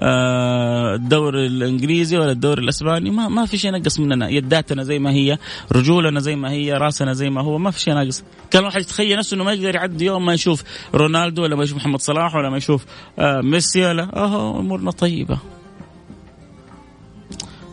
آه، 0.00 0.94
الدوري 0.94 1.46
الإنجليزي 1.46 2.18
ولا 2.18 2.30
الدوري 2.30 2.62
الأسباني 2.62 3.10
ما 3.10 3.28
ما 3.28 3.46
في 3.46 3.58
شيء 3.58 3.70
نقص 3.70 4.00
مننا 4.00 4.28
يداتنا 4.28 4.82
زي 4.82 4.98
ما 4.98 5.10
هي 5.10 5.38
رجولنا 5.72 6.20
زي 6.20 6.36
ما 6.36 6.50
هي 6.50 6.72
راسنا 6.72 7.12
زي 7.12 7.30
ما 7.30 7.40
هو 7.40 7.58
ما 7.58 7.70
في 7.70 7.80
شيء 7.80 7.94
ناقص. 7.94 8.24
كان 8.50 8.60
الواحد 8.60 8.80
يتخيل 8.80 9.18
نفسه 9.18 9.34
إنه 9.34 9.44
ما 9.44 9.52
يقدر 9.52 9.74
يعدي 9.74 10.04
يوم 10.04 10.26
ما 10.26 10.34
يشوف 10.34 10.64
رونالدو 10.94 11.42
ولا 11.42 11.56
ما 11.56 11.64
يشوف 11.64 11.76
محمد 11.76 12.00
صلاح 12.00 12.34
ولا 12.34 12.50
ما 12.50 12.56
يشوف 12.56 12.84
آه، 13.18 13.40
ميسي 13.40 13.84
ولا 13.86 14.24
أهو 14.24 14.60
أمورنا 14.60 14.90
طيبة. 14.90 15.38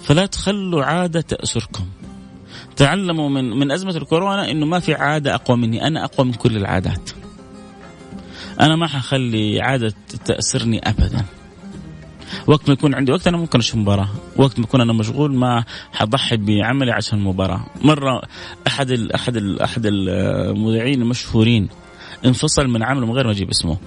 فلا 0.04 0.26
تخلوا 0.26 0.84
عادة 0.84 1.22
تاسركم 1.22 1.86
تعلموا 2.76 3.30
من 3.30 3.50
من 3.60 3.72
أزمة 3.72 3.98
الكورونا 3.98 4.52
إنه 4.52 4.66
ما 4.66 4.80
في 4.80 4.94
عادة 4.94 5.36
أقوى 5.36 5.58
مني. 5.58 5.88
أنا 5.88 6.06
أقوى 6.06 6.28
من 6.28 6.34
كل 6.34 6.58
العادات. 6.58 7.10
أنا 8.60 8.76
ما 8.76 8.88
حخلي 8.88 9.62
عادة 9.62 9.94
تاسرني 10.26 10.80
ابدا. 10.90 11.26
وقت 12.48 12.68
ما 12.68 12.74
يكون 12.74 12.96
عندي 12.96 13.12
وقت 13.12 13.28
أنا 13.28 13.38
ممكن 13.38 13.60
أشوف 13.60 13.76
مباراة. 13.76 14.08
وقت 14.36 14.60
ما 14.60 14.66
اكون 14.66 14.82
أنا 14.82 14.94
مشغول 14.94 15.36
ما 15.36 15.64
حضحي 15.94 16.38
بعملي 16.38 16.92
عشان 16.92 17.20
المباراة. 17.20 17.66
مرة 17.82 18.22
أحد 18.68 18.92
ال 18.92 19.14
أحد 19.14 19.38
ال 19.38 19.62
أحد 19.62 19.82
المذيعين 19.86 21.02
المشهورين 21.02 21.70
انفصل 22.26 22.68
من 22.68 22.84
عمله 22.84 23.06
من 23.06 23.14
غير 23.14 23.26
ما 23.26 23.32
أجيب 23.32 23.50
اسمه. 23.50 23.78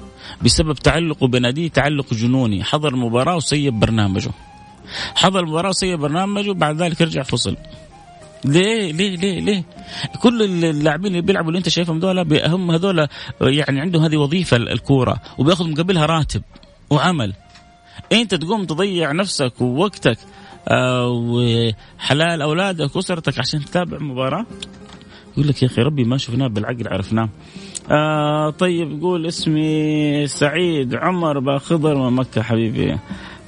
بسبب 0.42 0.74
تعلقه 0.74 1.26
بناديه 1.26 1.68
تعلق 1.68 2.14
جنوني. 2.14 2.64
حضر 2.64 2.88
المباراة 2.88 3.36
وسيب 3.36 3.80
برنامجه. 3.80 4.30
حضر 5.14 5.40
المباراة 5.40 5.68
وسيب 5.68 5.98
برنامجه 5.98 6.52
بعد 6.52 6.82
ذلك 6.82 7.02
رجع 7.02 7.22
فصل. 7.22 7.56
ليه 8.44 8.92
ليه 8.92 9.16
ليه 9.16 9.40
ليه؟ 9.40 9.64
كل 10.22 10.64
اللاعبين 10.64 11.06
اللي 11.06 11.22
بيلعبوا 11.22 11.48
اللي 11.48 11.58
انت 11.58 11.68
شايفهم 11.68 11.98
دول 11.98 12.18
هم 12.46 12.70
هذول 12.70 13.08
يعني 13.40 13.80
عندهم 13.80 14.02
هذه 14.02 14.16
وظيفة 14.16 14.56
الكورة 14.56 15.20
وبياخذ 15.38 15.70
مقابلها 15.70 16.06
راتب 16.06 16.42
وعمل. 16.90 17.32
انت 18.12 18.34
تقوم 18.34 18.64
تضيع 18.64 19.12
نفسك 19.12 19.60
ووقتك 19.60 20.18
آه 20.68 21.08
وحلال 21.08 22.42
أولادك 22.42 22.96
وأسرتك 22.96 23.38
عشان 23.38 23.64
تتابع 23.64 23.98
مباراة. 23.98 24.46
يقول 25.32 25.48
لك 25.48 25.62
يا 25.62 25.68
أخي 25.68 25.82
ربي 25.82 26.04
ما 26.04 26.18
شفناه 26.18 26.46
بالعقل 26.46 26.88
عرفناه. 26.88 27.28
آه 27.90 28.50
طيب 28.50 28.98
يقول 28.98 29.26
اسمي 29.26 30.26
سعيد 30.26 30.94
عمر 30.94 31.38
باخضر 31.38 31.94
من 31.94 32.16
مكه 32.16 32.42
حبيبي. 32.42 32.98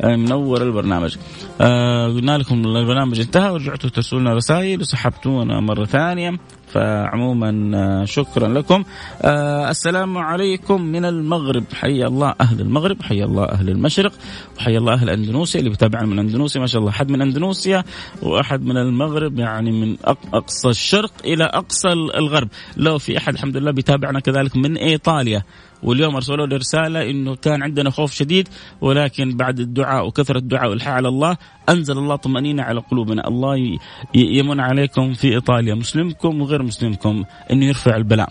منور 0.04 0.62
البرنامج. 0.62 1.16
آه 1.61 2.06
قلنا 2.06 2.38
لكم 2.38 2.54
البرنامج 2.64 3.20
انتهى 3.20 3.50
ورجعتوا 3.50 3.90
ترسلوا 3.90 4.20
لنا 4.20 4.35
رسائل 4.35 4.80
وسحبتونا 4.80 5.61
مرة 5.61 5.85
ثانية. 5.85 6.38
فعموما 6.72 7.70
آه، 7.74 8.04
شكرا 8.04 8.48
لكم. 8.48 8.85
آه 9.22 9.70
السلام 9.70 10.18
عليكم 10.18 10.82
من 10.82 11.04
المغرب. 11.04 11.64
حي 11.74 12.06
الله 12.06 12.35
أهل 12.40 12.61
المغرب 12.61 13.02
حي 13.02 13.24
الله 13.24 13.44
أهل 13.44 13.70
المشرق 13.70 14.12
وحي 14.59 14.76
الله 14.76 14.92
أهل 14.92 15.11
أندونيسيا. 15.11 15.61
اللي 15.61 15.70
بيتابعنا 15.70 16.06
من 16.06 16.18
أندونيسيا 16.18 16.61
ما 16.61 16.66
شاء 16.66 16.80
الله. 16.80 16.90
احد 16.90 17.11
من 17.11 17.22
أندونيسيا 17.22 17.85
وأحد 18.22 18.62
من 18.62 18.76
المغرب 18.76 19.38
يعني 19.38 19.72
من 19.72 19.96
أقصى 20.35 20.68
الشرق 20.68 21.12
إلى 21.24 21.44
أقصى 21.44 21.88
الغرب. 21.92 22.48
لو 22.76 22.98
في 22.98 23.18
أحد 23.18 23.35
الحمد 23.35 23.56
لله 23.56 23.70
بيتابعنا 23.70 24.20
كذلك 24.20 24.56
من 24.56 24.76
إيطاليا. 24.76 25.42
واليوم 25.87 26.14
أرسلوا 26.14 26.46
لي 26.46 26.57
رسالة 26.57 27.11
إنه 27.11 27.37
كان 27.37 27.62
عندنا 27.62 27.90
خوف 27.90 28.12
شديد 28.12 28.49
ولكن 28.81 29.37
بعد 29.37 29.61
الدعاء 29.61 30.07
وكثرة 30.07 30.38
الدعاء 30.38 30.70
والحاء 30.70 30.94
على 30.94 31.09
الله 31.09 31.37
أنزل 31.68 31.99
الله 31.99 32.16
طمأنينة 32.16 32.62
على 32.62 32.81
قلوبنا، 32.81 33.29
الله 33.29 33.79
يمن 34.14 34.61
عليكم 34.61 35.14
في 35.14 35.35
إيطاليا 35.35 35.75
مسلمكم 35.75 36.40
وغير 36.40 36.62
مسلمكم 36.62 37.25
إنه 37.51 37.66
يرفع 37.66 37.96
البلاء 37.96 38.29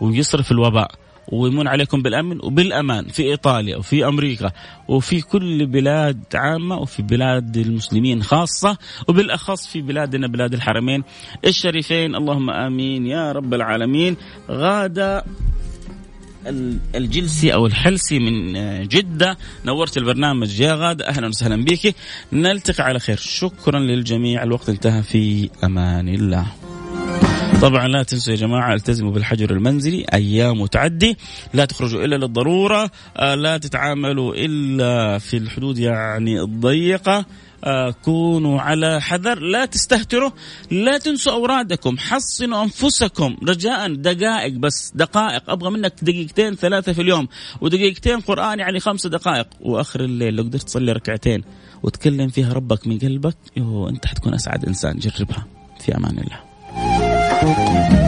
ويصرف 0.00 0.52
الوباء 0.52 0.90
ويمن 1.32 1.68
عليكم 1.68 2.02
بالأمن 2.02 2.38
وبالأمان 2.42 3.08
في 3.08 3.22
إيطاليا 3.22 3.76
وفي 3.76 4.06
أمريكا 4.06 4.50
وفي 4.88 5.20
كل 5.20 5.66
بلاد 5.66 6.24
عامة 6.34 6.76
وفي 6.76 7.02
بلاد 7.02 7.56
المسلمين 7.56 8.22
خاصة 8.22 8.78
وبالأخص 9.08 9.66
في 9.66 9.80
بلادنا 9.80 10.26
بلاد 10.26 10.54
الحرمين 10.54 11.04
الشريفين. 11.46 12.14
اللهم 12.14 12.50
آمين 12.50 13.06
يا 13.06 13.32
رب 13.32 13.54
العالمين. 13.54 14.16
غاد 14.50 15.22
الجلسي 16.94 17.54
أو 17.54 17.66
الحلسي 17.66 18.18
من 18.18 18.52
جدة. 18.88 19.38
نورت 19.64 19.96
البرنامج 19.96 20.60
يا 20.60 20.74
غادة. 20.74 21.08
أهلا 21.08 21.28
وسهلا 21.28 21.64
بك 21.64 21.94
نلتقي 22.32 22.84
على 22.84 22.98
خير. 22.98 23.16
شكرا 23.16 23.78
للجميع. 23.78 24.42
الوقت 24.42 24.68
انتهى 24.68 25.02
في 25.02 25.50
أمان 25.64 26.08
الله. 26.08 26.46
طبعا 27.62 27.88
لا 27.88 28.02
تنسوا 28.02 28.32
يا 28.32 28.38
جماعة 28.38 28.74
التزموا 28.74 29.12
بالحجر 29.12 29.50
المنزلي. 29.50 30.06
أيام 30.14 30.66
تعدي. 30.66 31.16
لا 31.54 31.64
تخرجوا 31.64 32.04
إلا 32.04 32.16
للضرورة. 32.16 32.90
آه، 33.16 33.34
لا 33.34 33.58
تتعاملوا 33.58 34.34
إلا 34.34 35.18
في 35.18 35.36
الحدود 35.36 35.78
يعني 35.78 36.40
الضيقة. 36.40 37.18
آه، 37.18 37.24
كونوا 38.04 38.60
على 38.60 39.00
حذر. 39.00 39.38
لا 39.38 39.64
تستهتروا 39.64 40.30
لا 40.70 40.98
تنسوا 40.98 41.32
أورادكم. 41.32 41.98
حصنوا 41.98 42.62
أنفسكم 42.62 43.36
رجاء 43.48 43.94
دقائق 43.94 44.52
بس 44.52 44.92
دقائق. 44.94 45.50
أبغى 45.50 45.70
منك 45.70 45.94
دقيقتين 46.02 46.54
ثلاثة 46.54 46.92
في 46.92 47.02
اليوم 47.02 47.28
ودقيقتين 47.60 48.20
قرآن 48.20 48.58
يعني 48.58 48.80
خمس 48.80 49.06
دقائق. 49.06 49.46
وآخر 49.60 50.00
الليل 50.00 50.34
لو 50.34 50.42
قدرت 50.42 50.62
تصلي 50.62 50.92
ركعتين 50.92 51.44
وتكلم 51.82 52.28
فيها 52.28 52.52
ربك 52.52 52.86
من 52.86 52.98
قلبك 52.98 53.36
يو 53.56 53.88
أنت 53.88 54.06
حتكون 54.06 54.34
أسعد 54.34 54.64
إنسان. 54.64 54.98
جربها. 54.98 55.46
في 55.80 55.96
أمان 55.96 56.18
الله. 56.18 58.07